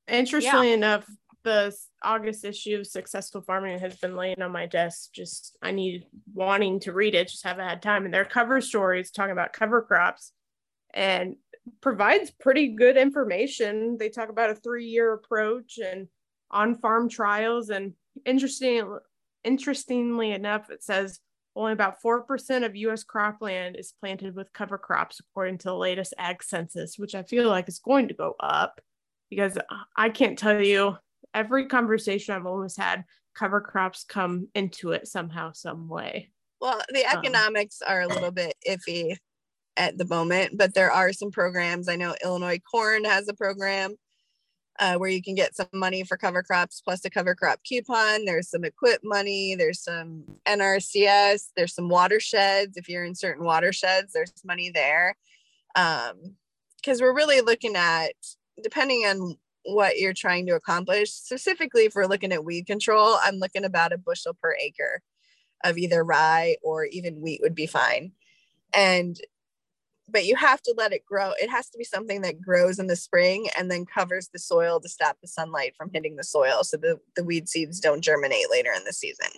Interestingly 0.07 0.69
yeah. 0.69 0.75
enough, 0.75 1.05
the 1.43 1.75
August 2.01 2.45
issue 2.45 2.77
of 2.77 2.87
Successful 2.87 3.41
Farming 3.41 3.79
has 3.79 3.97
been 3.97 4.15
laying 4.15 4.41
on 4.41 4.53
my 4.53 4.65
desk. 4.65 5.11
Just 5.13 5.57
I 5.61 5.71
need 5.71 6.05
wanting 6.33 6.79
to 6.81 6.93
read 6.93 7.15
it, 7.15 7.27
just 7.27 7.43
haven't 7.43 7.67
had 7.67 7.81
time. 7.81 8.05
And 8.05 8.13
their 8.13 8.23
cover 8.23 8.61
stories 8.61 9.11
talking 9.11 9.33
about 9.33 9.51
cover 9.51 9.81
crops 9.81 10.31
and 10.93 11.35
provides 11.81 12.31
pretty 12.31 12.69
good 12.69 12.97
information. 12.97 13.97
They 13.97 14.09
talk 14.09 14.29
about 14.29 14.49
a 14.49 14.55
three 14.55 14.85
year 14.85 15.13
approach 15.13 15.79
and 15.83 16.07
on 16.51 16.75
farm 16.75 17.09
trials. 17.09 17.69
And 17.69 17.93
interesting, 18.25 18.97
interestingly 19.43 20.31
enough, 20.31 20.69
it 20.69 20.83
says 20.83 21.19
only 21.55 21.73
about 21.73 22.01
4% 22.03 22.65
of 22.65 22.75
US 22.75 23.03
cropland 23.03 23.79
is 23.79 23.93
planted 23.99 24.35
with 24.35 24.53
cover 24.53 24.77
crops, 24.77 25.19
according 25.19 25.59
to 25.59 25.65
the 25.65 25.75
latest 25.75 26.13
ag 26.17 26.43
census, 26.43 26.97
which 26.97 27.15
I 27.15 27.23
feel 27.23 27.47
like 27.47 27.69
is 27.69 27.79
going 27.79 28.07
to 28.07 28.13
go 28.13 28.35
up 28.39 28.81
because 29.29 29.57
I 29.95 30.09
can't 30.09 30.37
tell 30.37 30.61
you 30.61 30.97
every 31.33 31.67
conversation 31.67 32.35
I've 32.35 32.45
always 32.45 32.75
had, 32.75 33.03
cover 33.33 33.61
crops 33.61 34.03
come 34.03 34.47
into 34.53 34.91
it 34.91 35.07
somehow, 35.07 35.51
some 35.53 35.87
way. 35.87 36.29
Well, 36.61 36.81
the 36.89 37.05
um, 37.05 37.17
economics 37.17 37.81
um, 37.85 37.93
are 37.93 38.01
a 38.01 38.07
little 38.07 38.31
bit 38.31 38.53
iffy 38.67 39.17
at 39.77 39.97
the 39.97 40.05
moment, 40.05 40.57
but 40.57 40.73
there 40.73 40.91
are 40.91 41.13
some 41.13 41.31
programs. 41.31 41.89
I 41.89 41.95
know 41.95 42.15
Illinois 42.23 42.59
Corn 42.59 43.05
has 43.05 43.27
a 43.27 43.33
program 43.33 43.95
uh, 44.79 44.95
where 44.95 45.09
you 45.09 45.21
can 45.21 45.35
get 45.35 45.55
some 45.55 45.67
money 45.73 46.03
for 46.03 46.17
cover 46.17 46.41
crops 46.41 46.81
plus 46.81 47.05
a 47.05 47.09
cover 47.09 47.35
crop 47.35 47.59
coupon. 47.63 48.25
There's 48.25 48.49
some 48.49 48.63
EQIP 48.63 48.99
money. 49.03 49.55
There's 49.55 49.81
some 49.81 50.23
NRCS. 50.47 51.49
There's 51.55 51.75
some 51.75 51.89
watersheds. 51.89 52.77
If 52.77 52.89
you're 52.89 53.03
in 53.03 53.15
certain 53.15 53.45
watersheds, 53.45 54.13
there's 54.13 54.33
money 54.43 54.71
there. 54.71 55.15
Because 55.75 56.11
um, 56.11 56.99
we're 56.99 57.15
really 57.15 57.41
looking 57.41 57.75
at, 57.75 58.13
depending 58.61 59.01
on 59.05 59.37
what 59.65 59.97
you're 59.97 60.13
trying 60.13 60.47
to 60.47 60.55
accomplish. 60.55 61.11
Specifically, 61.11 61.85
if 61.85 61.95
we're 61.95 62.07
looking 62.07 62.31
at 62.31 62.43
weed 62.43 62.65
control, 62.65 63.17
I'm 63.23 63.35
looking 63.35 63.65
about 63.65 63.93
a 63.93 63.97
bushel 63.97 64.33
per 64.33 64.55
acre 64.59 65.01
of 65.63 65.77
either 65.77 66.03
rye 66.03 66.57
or 66.61 66.85
even 66.85 67.21
wheat 67.21 67.41
would 67.41 67.55
be 67.55 67.67
fine. 67.67 68.11
And 68.73 69.19
but 70.09 70.25
you 70.25 70.35
have 70.35 70.61
to 70.63 70.73
let 70.77 70.93
it 70.93 71.05
grow. 71.05 71.31
It 71.41 71.49
has 71.49 71.69
to 71.69 71.77
be 71.77 71.83
something 71.83 72.21
that 72.21 72.41
grows 72.41 72.79
in 72.79 72.87
the 72.87 72.95
spring 72.95 73.47
and 73.57 73.71
then 73.71 73.85
covers 73.85 74.29
the 74.31 74.39
soil 74.39 74.79
to 74.79 74.89
stop 74.89 75.17
the 75.21 75.27
sunlight 75.27 75.73
from 75.77 75.89
hitting 75.93 76.15
the 76.15 76.23
soil 76.23 76.63
so 76.63 76.77
the, 76.77 76.99
the 77.15 77.23
weed 77.23 77.47
seeds 77.47 77.79
don't 77.79 78.01
germinate 78.01 78.51
later 78.51 78.71
in 78.75 78.83
the 78.83 78.93
season. 78.93 79.29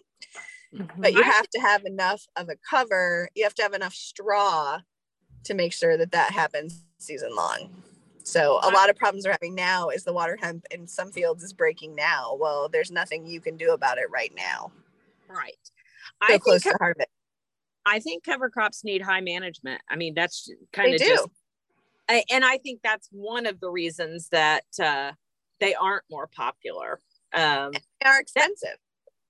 Mm-hmm. 0.73 1.01
But 1.01 1.13
you 1.13 1.23
have 1.23 1.47
to 1.49 1.59
have 1.59 1.85
enough 1.85 2.25
of 2.35 2.49
a 2.49 2.55
cover, 2.69 3.29
you 3.35 3.43
have 3.43 3.53
to 3.55 3.61
have 3.61 3.73
enough 3.73 3.93
straw 3.93 4.79
to 5.43 5.53
make 5.53 5.73
sure 5.73 5.97
that 5.97 6.11
that 6.11 6.31
happens 6.31 6.83
season 6.97 7.35
long. 7.35 7.69
So 8.23 8.59
a 8.63 8.71
lot 8.71 8.89
of 8.89 8.95
problems 8.95 9.25
we're 9.25 9.33
having 9.33 9.53
now 9.53 9.89
is 9.89 10.03
the 10.03 10.11
water 10.11 10.35
hemp 10.41 10.65
in 10.71 10.87
some 10.87 11.11
fields 11.11 11.43
is 11.43 11.53
breaking 11.53 11.93
now. 11.93 12.35
Well, 12.39 12.67
there's 12.67 12.89
nothing 12.89 13.27
you 13.27 13.39
can 13.39 13.55
do 13.55 13.71
about 13.71 13.99
it 13.99 14.09
right 14.11 14.33
now. 14.35 14.71
Right. 15.29 15.53
So 16.27 16.33
I 16.33 16.37
close 16.39 16.63
to 16.63 16.75
harvest. 16.79 17.07
I 17.85 17.99
think 17.99 18.23
cover 18.23 18.49
crops 18.49 18.83
need 18.83 19.01
high 19.01 19.21
management. 19.21 19.81
I 19.89 19.95
mean, 19.95 20.13
that's 20.13 20.49
kind 20.73 20.93
of 20.93 20.99
just, 20.99 21.27
I, 22.09 22.23
and 22.31 22.43
I 22.43 22.57
think 22.57 22.81
that's 22.83 23.07
one 23.11 23.45
of 23.45 23.59
the 23.59 23.69
reasons 23.69 24.29
that 24.29 24.65
uh, 24.81 25.11
they 25.59 25.75
aren't 25.75 26.03
more 26.09 26.27
popular. 26.27 26.99
Um, 27.33 27.71
they 27.71 28.09
are 28.09 28.19
expensive. 28.19 28.77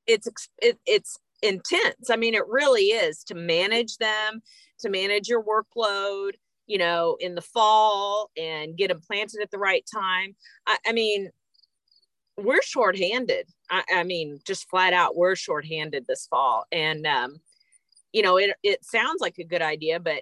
It's 0.08 0.28
it, 0.62 0.80
it's 0.86 1.18
intense. 1.42 2.10
I 2.10 2.16
mean, 2.16 2.34
it 2.34 2.48
really 2.48 2.86
is 2.86 3.24
to 3.26 3.36
manage 3.36 3.98
them, 3.98 4.42
to 4.80 4.90
manage 4.90 5.28
your 5.28 5.44
workload 5.44 6.34
you 6.68 6.78
know, 6.78 7.18
in 7.20 7.36
the 7.36 7.42
fall 7.42 8.32
and 8.38 8.78
get 8.78 8.90
them 8.90 9.02
planted 9.06 9.42
at 9.42 9.52
the 9.52 9.58
right 9.58 9.88
time. 9.94 10.36
I, 10.66 10.78
I 10.88 10.92
mean, 10.94 11.30
we're 12.38 12.62
shorthanded. 12.62 13.48
I, 13.70 13.84
I 13.94 14.04
mean, 14.04 14.40
just 14.46 14.70
flat 14.70 14.94
out, 14.94 15.16
we're 15.16 15.36
shorthanded 15.36 16.06
this 16.08 16.28
fall. 16.28 16.66
And, 16.72 17.06
um, 17.06 17.38
you 18.16 18.22
know, 18.22 18.38
it, 18.38 18.56
it 18.64 18.86
sounds 18.86 19.20
like 19.20 19.38
a 19.40 19.44
good 19.44 19.62
idea, 19.62 20.00
but 20.00 20.22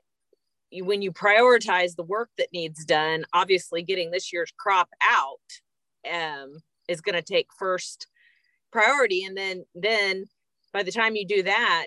you, 0.71 0.83
when 0.83 1.03
you 1.03 1.11
prioritize 1.11 1.95
the 1.95 2.03
work 2.03 2.31
that 2.39 2.47
needs 2.51 2.83
done, 2.85 3.23
obviously 3.33 3.83
getting 3.83 4.09
this 4.09 4.33
year's 4.33 4.51
crop 4.57 4.89
out 4.99 5.37
um, 6.11 6.57
is 6.87 7.01
going 7.01 7.13
to 7.13 7.21
take 7.21 7.49
first 7.59 8.07
priority. 8.71 9.25
And 9.25 9.37
then, 9.37 9.65
then 9.75 10.25
by 10.73 10.81
the 10.81 10.91
time 10.91 11.15
you 11.15 11.27
do 11.27 11.43
that, 11.43 11.85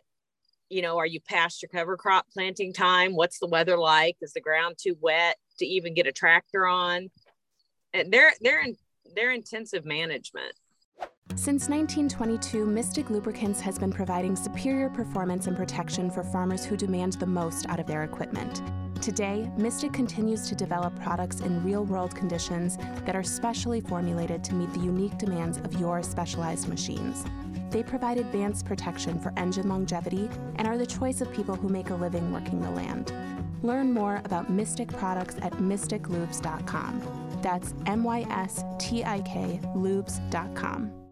you 0.70 0.80
know, 0.80 0.96
are 0.96 1.06
you 1.06 1.18
past 1.18 1.60
your 1.60 1.70
cover 1.70 1.96
crop 1.96 2.26
planting 2.32 2.72
time? 2.72 3.16
What's 3.16 3.40
the 3.40 3.48
weather 3.48 3.76
like? 3.76 4.16
Is 4.20 4.32
the 4.32 4.40
ground 4.40 4.76
too 4.80 4.96
wet 5.00 5.34
to 5.58 5.66
even 5.66 5.92
get 5.92 6.06
a 6.06 6.12
tractor 6.12 6.68
on? 6.68 7.10
And 7.92 8.12
they're 8.12 8.32
they're 8.40 8.62
in 8.62 8.76
they're 9.16 9.32
intensive 9.32 9.84
management. 9.84 10.54
Since 11.34 11.68
1922, 11.68 12.66
Mystik 12.66 13.10
Lubricants 13.10 13.60
has 13.60 13.78
been 13.78 13.92
providing 13.92 14.34
superior 14.34 14.88
performance 14.88 15.46
and 15.46 15.56
protection 15.56 16.10
for 16.10 16.22
farmers 16.22 16.64
who 16.64 16.76
demand 16.76 17.12
the 17.14 17.26
most 17.26 17.68
out 17.68 17.78
of 17.78 17.86
their 17.86 18.04
equipment. 18.04 18.62
Today, 19.02 19.50
Mystik 19.58 19.92
continues 19.92 20.48
to 20.48 20.54
develop 20.54 20.98
products 21.00 21.40
in 21.40 21.62
real 21.62 21.84
world 21.84 22.16
conditions 22.16 22.78
that 23.04 23.14
are 23.14 23.22
specially 23.22 23.80
formulated 23.80 24.42
to 24.44 24.54
meet 24.54 24.72
the 24.72 24.80
unique 24.80 25.18
demands 25.18 25.58
of 25.58 25.78
your 25.78 26.02
specialized 26.02 26.68
machines. 26.68 27.24
They 27.70 27.82
provide 27.82 28.18
advanced 28.18 28.64
protection 28.64 29.20
for 29.20 29.32
engine 29.36 29.68
longevity 29.68 30.30
and 30.56 30.66
are 30.66 30.78
the 30.78 30.86
choice 30.86 31.20
of 31.20 31.32
people 31.32 31.54
who 31.54 31.68
make 31.68 31.90
a 31.90 31.94
living 31.94 32.32
working 32.32 32.62
the 32.62 32.70
land. 32.70 33.12
Learn 33.62 33.92
more 33.92 34.22
about 34.24 34.50
Mystik 34.50 34.96
products 34.96 35.36
at 35.42 35.52
mystiklubes.com. 35.54 37.38
That's 37.42 37.74
M 37.84 38.02
Y 38.02 38.26
S 38.30 38.64
T 38.78 39.04
I 39.04 39.20
K 39.20 39.60
lubes.com. 39.76 41.05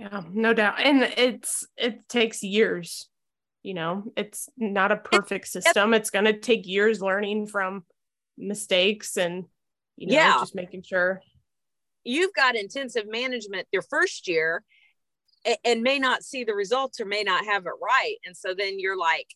Yeah, 0.00 0.22
no 0.32 0.54
doubt. 0.54 0.80
And 0.80 1.02
it's 1.02 1.66
it 1.76 2.08
takes 2.08 2.42
years. 2.42 3.06
You 3.62 3.74
know, 3.74 4.04
it's 4.16 4.48
not 4.56 4.90
a 4.90 4.96
perfect 4.96 5.48
system. 5.48 5.92
It's 5.92 6.08
going 6.08 6.24
to 6.24 6.32
take 6.32 6.66
years 6.66 7.02
learning 7.02 7.48
from 7.48 7.84
mistakes 8.38 9.18
and 9.18 9.44
you 9.98 10.06
know, 10.06 10.14
yeah. 10.14 10.38
just 10.40 10.54
making 10.54 10.82
sure 10.82 11.20
you've 12.04 12.32
got 12.34 12.56
intensive 12.56 13.04
management 13.08 13.66
your 13.72 13.82
first 13.82 14.26
year 14.26 14.62
and 15.64 15.82
may 15.82 15.98
not 15.98 16.22
see 16.22 16.44
the 16.44 16.54
results 16.54 17.00
or 17.00 17.04
may 17.04 17.22
not 17.22 17.44
have 17.44 17.66
it 17.66 17.72
right 17.82 18.16
and 18.24 18.36
so 18.36 18.54
then 18.56 18.78
you're 18.78 18.98
like 18.98 19.26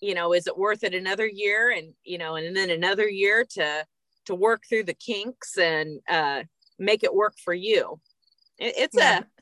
you 0.00 0.14
know 0.14 0.32
is 0.32 0.46
it 0.46 0.58
worth 0.58 0.84
it 0.84 0.94
another 0.94 1.26
year 1.26 1.70
and 1.70 1.92
you 2.04 2.18
know 2.18 2.36
and 2.36 2.56
then 2.56 2.70
another 2.70 3.08
year 3.08 3.44
to 3.48 3.84
to 4.24 4.34
work 4.34 4.62
through 4.68 4.82
the 4.82 4.94
kinks 4.94 5.56
and 5.58 6.00
uh 6.08 6.42
make 6.78 7.02
it 7.02 7.14
work 7.14 7.34
for 7.44 7.54
you 7.54 8.00
it, 8.58 8.74
it's 8.76 8.96
yeah. 8.96 9.20
a 9.20 9.35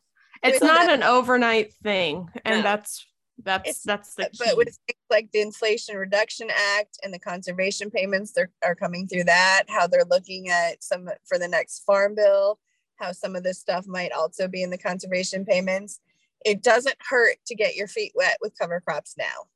it's 0.45 0.63
not 0.63 0.91
an 0.91 1.03
overnight 1.03 1.73
thing 1.83 2.29
and 2.45 2.59
no. 2.59 2.63
that's 2.63 3.07
that's 3.43 3.69
it's, 3.69 3.83
that's 3.83 4.15
the 4.15 4.31
key. 4.33 4.45
but 4.47 4.57
with 4.57 4.79
things 4.87 4.99
like 5.11 5.31
the 5.33 5.41
inflation 5.41 5.97
reduction 5.97 6.49
act 6.79 6.99
and 7.03 7.13
the 7.13 7.19
conservation 7.19 7.91
payments 7.91 8.33
they 8.33 8.45
are 8.65 8.77
coming 8.77 9.09
through 9.09 9.25
that 9.25 9.65
how 9.69 9.87
they're 9.87 10.05
looking 10.09 10.49
at 10.49 10.83
some 10.83 11.09
for 11.25 11.39
the 11.39 11.49
next 11.49 11.85
farm 11.85 12.15
bill 12.15 12.59
how 12.97 13.13
some 13.13 13.37
of 13.37 13.43
this 13.43 13.59
stuff 13.59 13.87
might 13.87 14.13
also 14.13 14.49
be 14.49 14.63
in 14.63 14.71
the 14.71 14.79
conservation 14.79 15.45
payments. 15.45 16.01
It 16.45 16.63
doesn't 16.63 16.97
hurt 17.09 17.37
to 17.47 17.55
get 17.55 17.77
your 17.77 17.89
feet 17.89 18.13
wet 18.15 18.39
with 18.41 18.59
cover 18.59 18.81
crops 18.81 19.15
now. 19.19 19.49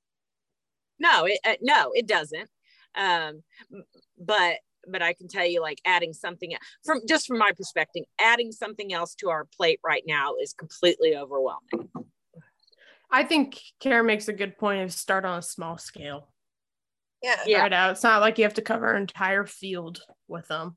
No, 0.98 1.27
it 1.27 1.38
uh, 1.46 1.55
no, 1.61 1.92
it 1.94 2.07
doesn't. 2.07 2.48
Um, 2.94 3.42
but 4.18 4.57
but 4.90 5.03
I 5.03 5.12
can 5.12 5.29
tell 5.29 5.46
you, 5.46 5.61
like 5.61 5.81
adding 5.85 6.12
something 6.12 6.55
from 6.85 7.01
just 7.09 7.27
from 7.27 7.38
my 7.38 7.53
perspective, 7.57 8.05
adding 8.20 8.53
something 8.53 8.92
else 8.92 9.14
to 9.16 9.29
our 9.29 9.46
plate 9.57 9.81
right 9.85 10.03
now 10.07 10.35
is 10.40 10.53
completely 10.53 11.16
overwhelming. 11.16 11.88
I 13.11 13.24
think 13.24 13.61
Karen 13.81 14.07
makes 14.07 14.29
a 14.29 14.33
good 14.33 14.59
point 14.59 14.83
of 14.83 14.92
start 14.92 15.24
on 15.24 15.38
a 15.38 15.42
small 15.42 15.79
scale. 15.79 16.29
Yeah. 17.22 17.40
Yeah. 17.46 17.62
Right 17.62 17.72
out. 17.72 17.92
It's 17.92 18.03
not 18.03 18.20
like 18.20 18.38
you 18.38 18.44
have 18.44 18.55
to 18.55 18.62
cover 18.62 18.92
an 18.92 19.01
entire 19.01 19.46
field 19.46 20.01
with 20.29 20.46
them. 20.48 20.77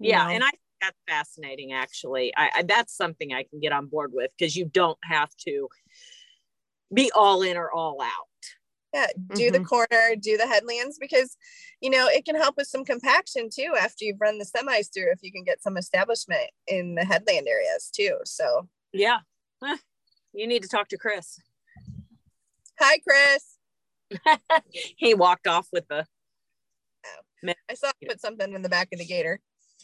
Yeah. 0.00 0.24
Know? 0.24 0.34
And 0.34 0.44
I 0.44 0.50
think 0.50 0.60
that's 0.82 0.98
fascinating 1.08 1.72
actually 1.72 2.32
I, 2.36 2.50
I, 2.56 2.62
that's 2.64 2.94
something 2.94 3.32
i 3.32 3.44
can 3.44 3.60
get 3.60 3.72
on 3.72 3.86
board 3.86 4.10
with 4.12 4.30
because 4.36 4.56
you 4.56 4.64
don't 4.64 4.98
have 5.04 5.30
to 5.46 5.68
be 6.92 7.10
all 7.14 7.42
in 7.42 7.56
or 7.56 7.70
all 7.70 8.02
out 8.02 8.26
yeah 8.92 9.06
do 9.34 9.44
mm-hmm. 9.44 9.52
the 9.52 9.64
corner 9.64 10.16
do 10.20 10.36
the 10.36 10.46
headlands 10.46 10.98
because 11.00 11.36
you 11.80 11.90
know 11.90 12.06
it 12.08 12.24
can 12.24 12.36
help 12.36 12.56
with 12.56 12.66
some 12.66 12.84
compaction 12.84 13.48
too 13.52 13.74
after 13.78 14.04
you've 14.04 14.20
run 14.20 14.38
the 14.38 14.44
semis 14.44 14.92
through 14.92 15.10
if 15.10 15.20
you 15.22 15.32
can 15.32 15.44
get 15.44 15.62
some 15.62 15.76
establishment 15.76 16.50
in 16.66 16.94
the 16.94 17.04
headland 17.04 17.46
areas 17.48 17.90
too 17.94 18.16
so. 18.24 18.68
Yeah. 18.92 19.18
You 20.34 20.46
need 20.46 20.62
to 20.62 20.68
talk 20.68 20.88
to 20.88 20.98
chris. 20.98 21.40
Hi 22.78 22.98
chris. 22.98 23.58
He 24.96 25.14
walked 25.14 25.46
off 25.46 25.68
with 25.72 25.88
the 25.88 26.06
oh. 27.06 27.52
i 27.70 27.74
saw 27.74 27.88
him 27.88 28.08
put 28.08 28.20
something 28.20 28.52
in 28.52 28.62
the 28.62 28.68
back 28.68 28.88
of 28.92 28.98
the 28.98 29.06
gator. 29.06 29.40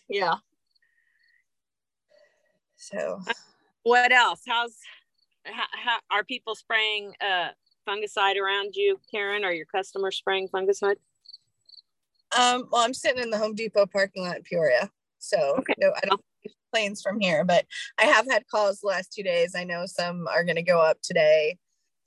Yeah. 0.08 0.36
So, 2.76 3.20
what 3.82 4.12
else? 4.12 4.42
How's 4.46 4.76
how, 5.44 5.66
how, 5.72 5.98
are 6.10 6.24
people 6.24 6.54
spraying 6.54 7.12
uh, 7.20 7.48
fungicide 7.88 8.36
around 8.36 8.74
you, 8.74 9.00
Karen? 9.10 9.44
Are 9.44 9.52
your 9.52 9.66
customers 9.66 10.16
spraying 10.16 10.48
fungicide? 10.48 10.96
Um, 12.38 12.68
well, 12.70 12.82
I'm 12.82 12.94
sitting 12.94 13.22
in 13.22 13.30
the 13.30 13.38
Home 13.38 13.54
Depot 13.54 13.86
parking 13.86 14.24
lot 14.24 14.36
in 14.36 14.42
Peoria, 14.42 14.90
so 15.18 15.56
okay. 15.58 15.74
no, 15.78 15.92
I 15.96 16.06
don't 16.06 16.20
planes 16.72 17.02
from 17.02 17.20
here, 17.20 17.44
but 17.44 17.64
I 17.98 18.04
have 18.04 18.26
had 18.30 18.46
calls 18.48 18.80
the 18.80 18.88
last 18.88 19.12
two 19.12 19.22
days. 19.22 19.54
I 19.56 19.64
know 19.64 19.84
some 19.86 20.28
are 20.28 20.44
going 20.44 20.56
to 20.56 20.62
go 20.62 20.80
up 20.80 20.98
today. 21.02 21.56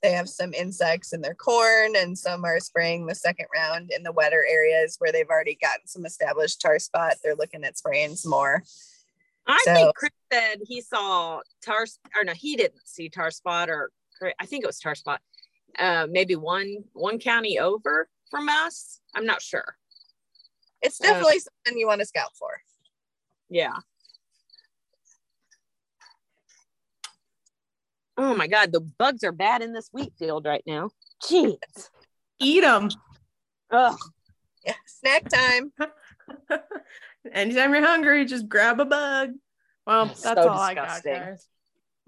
They 0.02 0.12
have 0.12 0.28
some 0.28 0.52
insects 0.52 1.12
in 1.12 1.20
their 1.20 1.34
corn, 1.34 1.94
and 1.96 2.18
some 2.18 2.44
are 2.44 2.58
spraying 2.58 3.06
the 3.06 3.14
second 3.14 3.46
round 3.54 3.92
in 3.94 4.02
the 4.02 4.12
wetter 4.12 4.44
areas 4.48 4.96
where 4.98 5.12
they've 5.12 5.28
already 5.28 5.56
gotten 5.60 5.86
some 5.86 6.04
established 6.04 6.60
tar 6.60 6.78
spot. 6.78 7.14
They're 7.22 7.36
looking 7.36 7.64
at 7.64 7.78
spraying 7.78 8.16
some 8.16 8.30
more. 8.30 8.62
I 9.46 9.58
so, 9.64 9.74
think 9.74 9.94
Chris 9.96 10.10
said 10.32 10.58
he 10.66 10.80
saw 10.80 11.40
tar, 11.64 11.86
or 12.16 12.24
no, 12.24 12.32
he 12.32 12.56
didn't 12.56 12.86
see 12.86 13.08
tar 13.08 13.30
spot, 13.30 13.70
or 13.70 13.92
I 14.40 14.46
think 14.46 14.64
it 14.64 14.68
was 14.68 14.78
tar 14.78 14.94
spot. 14.94 15.20
Uh, 15.78 16.06
maybe 16.10 16.36
one 16.36 16.84
one 16.92 17.18
county 17.18 17.58
over 17.58 18.08
from 18.30 18.48
us. 18.48 19.00
I'm 19.14 19.26
not 19.26 19.42
sure. 19.42 19.76
It's 20.82 20.98
definitely 20.98 21.36
uh, 21.36 21.40
something 21.64 21.78
you 21.78 21.86
want 21.86 22.00
to 22.00 22.06
scout 22.06 22.36
for. 22.38 22.60
Yeah. 23.48 23.76
Oh 28.16 28.34
my 28.34 28.46
God, 28.46 28.72
the 28.72 28.80
bugs 28.80 29.24
are 29.24 29.32
bad 29.32 29.62
in 29.62 29.72
this 29.72 29.88
wheat 29.92 30.12
field 30.18 30.44
right 30.44 30.62
now. 30.66 30.90
Jeez. 31.22 31.56
Eat 32.38 32.60
them. 32.60 32.90
Oh. 33.70 33.96
Yeah, 34.66 34.74
snack 34.86 35.28
time. 35.28 35.72
Anytime 37.32 37.72
you're 37.72 37.86
hungry, 37.86 38.24
just 38.24 38.48
grab 38.48 38.80
a 38.80 38.84
bug. 38.84 39.30
Well, 39.86 40.06
that's 40.06 40.22
so 40.22 40.48
all 40.48 40.66
disgusting. 40.68 41.12
I 41.12 41.18
got, 41.18 41.24
guys. 41.24 41.46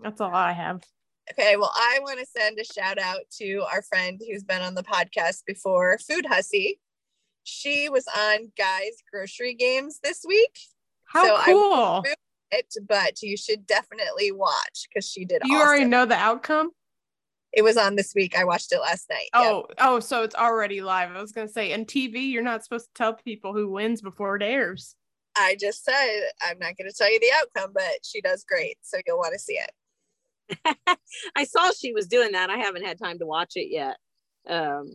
That's 0.01 0.21
all 0.21 0.35
I 0.35 0.53
have. 0.53 0.83
Okay, 1.33 1.57
well, 1.57 1.73
I 1.75 2.01
want 2.03 2.19
to 2.19 2.27
send 2.27 2.59
a 2.59 2.65
shout 2.65 2.99
out 2.99 3.21
to 3.39 3.65
our 3.73 3.83
friend 3.83 4.21
who's 4.21 4.45
been 4.45 4.61
on 4.61 4.75
the 4.75 4.83
podcast 4.83 5.45
before, 5.47 5.99
Food 5.99 6.27
Hussy. 6.27 6.81
She 7.45 7.89
was 7.89 8.05
on 8.17 8.53
Guy's 8.59 8.97
Grocery 9.11 9.55
Games 9.55 10.01
this 10.03 10.25
week. 10.27 10.59
How 11.07 11.25
so 11.25 11.43
cool! 11.45 12.03
It, 12.51 12.75
but 12.87 13.23
you 13.23 13.37
should 13.37 13.67
definitely 13.67 14.33
watch 14.33 14.87
because 14.89 15.09
she 15.09 15.25
did. 15.25 15.43
You 15.45 15.57
awesome. 15.57 15.67
already 15.67 15.85
know 15.87 16.05
the 16.07 16.15
outcome. 16.15 16.71
It 17.53 17.63
was 17.63 17.77
on 17.77 17.97
this 17.97 18.13
week. 18.15 18.37
I 18.37 18.45
watched 18.45 18.73
it 18.73 18.81
last 18.81 19.09
night. 19.09 19.29
Oh, 19.33 19.65
yep. 19.69 19.79
oh, 19.79 20.01
so 20.01 20.25
it's 20.25 20.35
already 20.35 20.83
live. 20.83 21.11
I 21.13 21.21
was 21.21 21.33
gonna 21.33 21.49
say, 21.49 21.73
in 21.73 21.87
TV, 21.87 22.31
you're 22.31 22.43
not 22.43 22.65
supposed 22.65 22.87
to 22.87 22.95
tell 22.95 23.15
people 23.15 23.55
who 23.55 23.71
wins 23.71 24.03
before 24.03 24.37
it 24.37 24.43
airs. 24.43 24.95
I 25.37 25.57
just 25.59 25.85
said 25.85 26.21
I'm 26.43 26.59
not 26.59 26.77
going 26.77 26.89
to 26.89 26.95
tell 26.97 27.13
you 27.13 27.19
the 27.19 27.33
outcome, 27.35 27.73
but 27.75 28.05
she 28.05 28.21
does 28.21 28.45
great, 28.45 28.79
so 28.83 28.99
you'll 29.07 29.19
want 29.19 29.33
to 29.33 29.39
see 29.39 29.55
it. 29.55 29.71
I 31.37 31.45
saw 31.45 31.71
she 31.71 31.93
was 31.93 32.07
doing 32.07 32.33
that. 32.33 32.51
I 32.51 32.59
haven't 32.59 32.85
had 32.85 32.99
time 32.99 33.19
to 33.19 33.27
watch 33.27 33.53
it 33.57 33.69
yet. 33.71 33.97
Um, 34.49 34.91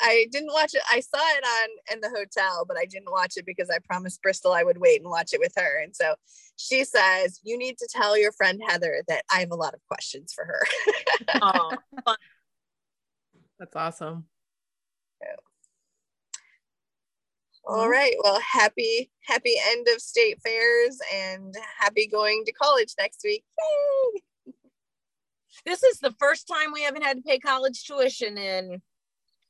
I 0.00 0.26
didn't 0.32 0.52
watch 0.52 0.74
it. 0.74 0.82
I 0.90 1.00
saw 1.00 1.18
it 1.18 1.44
on 1.44 1.94
in 1.94 2.00
the 2.00 2.10
hotel, 2.10 2.64
but 2.66 2.76
I 2.76 2.84
didn't 2.84 3.10
watch 3.10 3.34
it 3.36 3.46
because 3.46 3.70
I 3.70 3.78
promised 3.84 4.22
Bristol 4.22 4.52
I 4.52 4.64
would 4.64 4.78
wait 4.78 5.00
and 5.00 5.10
watch 5.10 5.32
it 5.32 5.40
with 5.40 5.52
her. 5.56 5.82
And 5.82 5.94
so 5.94 6.14
she 6.56 6.84
says, 6.84 7.40
"You 7.42 7.56
need 7.56 7.78
to 7.78 7.88
tell 7.90 8.18
your 8.18 8.32
friend 8.32 8.60
Heather 8.66 9.02
that 9.08 9.24
I 9.32 9.40
have 9.40 9.52
a 9.52 9.56
lot 9.56 9.74
of 9.74 9.80
questions 9.88 10.32
for 10.32 10.44
her." 10.44 10.60
oh, 11.42 11.72
that's 13.58 13.76
awesome. 13.76 14.26
All 17.66 17.88
right. 17.88 18.14
Well, 18.22 18.40
happy 18.40 19.10
happy 19.22 19.54
end 19.70 19.86
of 19.94 20.00
state 20.00 20.38
fairs 20.42 20.98
and 21.14 21.54
happy 21.78 22.06
going 22.06 22.44
to 22.44 22.52
college 22.52 22.94
next 22.98 23.22
week. 23.24 23.42
Yay! 23.58 24.20
This 25.64 25.82
is 25.82 25.98
the 25.98 26.14
first 26.18 26.46
time 26.46 26.72
we 26.72 26.82
haven't 26.82 27.02
had 27.02 27.16
to 27.16 27.22
pay 27.22 27.38
college 27.38 27.84
tuition 27.84 28.36
in 28.36 28.82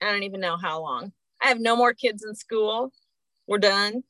I 0.01 0.13
don't 0.13 0.23
even 0.25 0.41
know 0.41 0.57
how 0.57 0.81
long. 0.83 1.13
I 1.43 1.49
have 1.49 1.61
no 1.61 1.77
more 1.77 1.95
kids 1.95 2.25
in 2.25 2.35
school. 2.35 2.93
We're 3.47 3.59
done. 3.59 4.03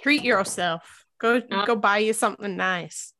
Treat 0.00 0.24
yourself. 0.24 1.04
Go 1.18 1.42
uh, 1.50 1.66
go 1.66 1.76
buy 1.76 1.98
you 1.98 2.12
something 2.12 2.56
nice. 2.56 3.12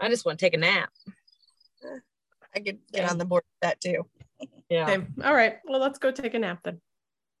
I 0.00 0.08
just 0.08 0.24
want 0.24 0.38
to 0.38 0.46
take 0.46 0.54
a 0.54 0.58
nap. 0.58 0.90
I 2.54 2.60
could 2.60 2.78
get 2.92 3.10
on 3.10 3.18
the 3.18 3.24
board 3.24 3.44
with 3.46 3.68
that 3.68 3.80
too. 3.80 4.06
Yeah. 4.70 4.90
Okay. 4.90 5.06
All 5.22 5.34
right. 5.34 5.58
Well, 5.64 5.80
let's 5.80 5.98
go 5.98 6.10
take 6.10 6.34
a 6.34 6.38
nap 6.38 6.60
then. 6.64 6.80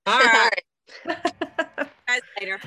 All 0.06 0.20
right. 0.20 0.62
Guys, 1.06 2.20
later. 2.40 2.60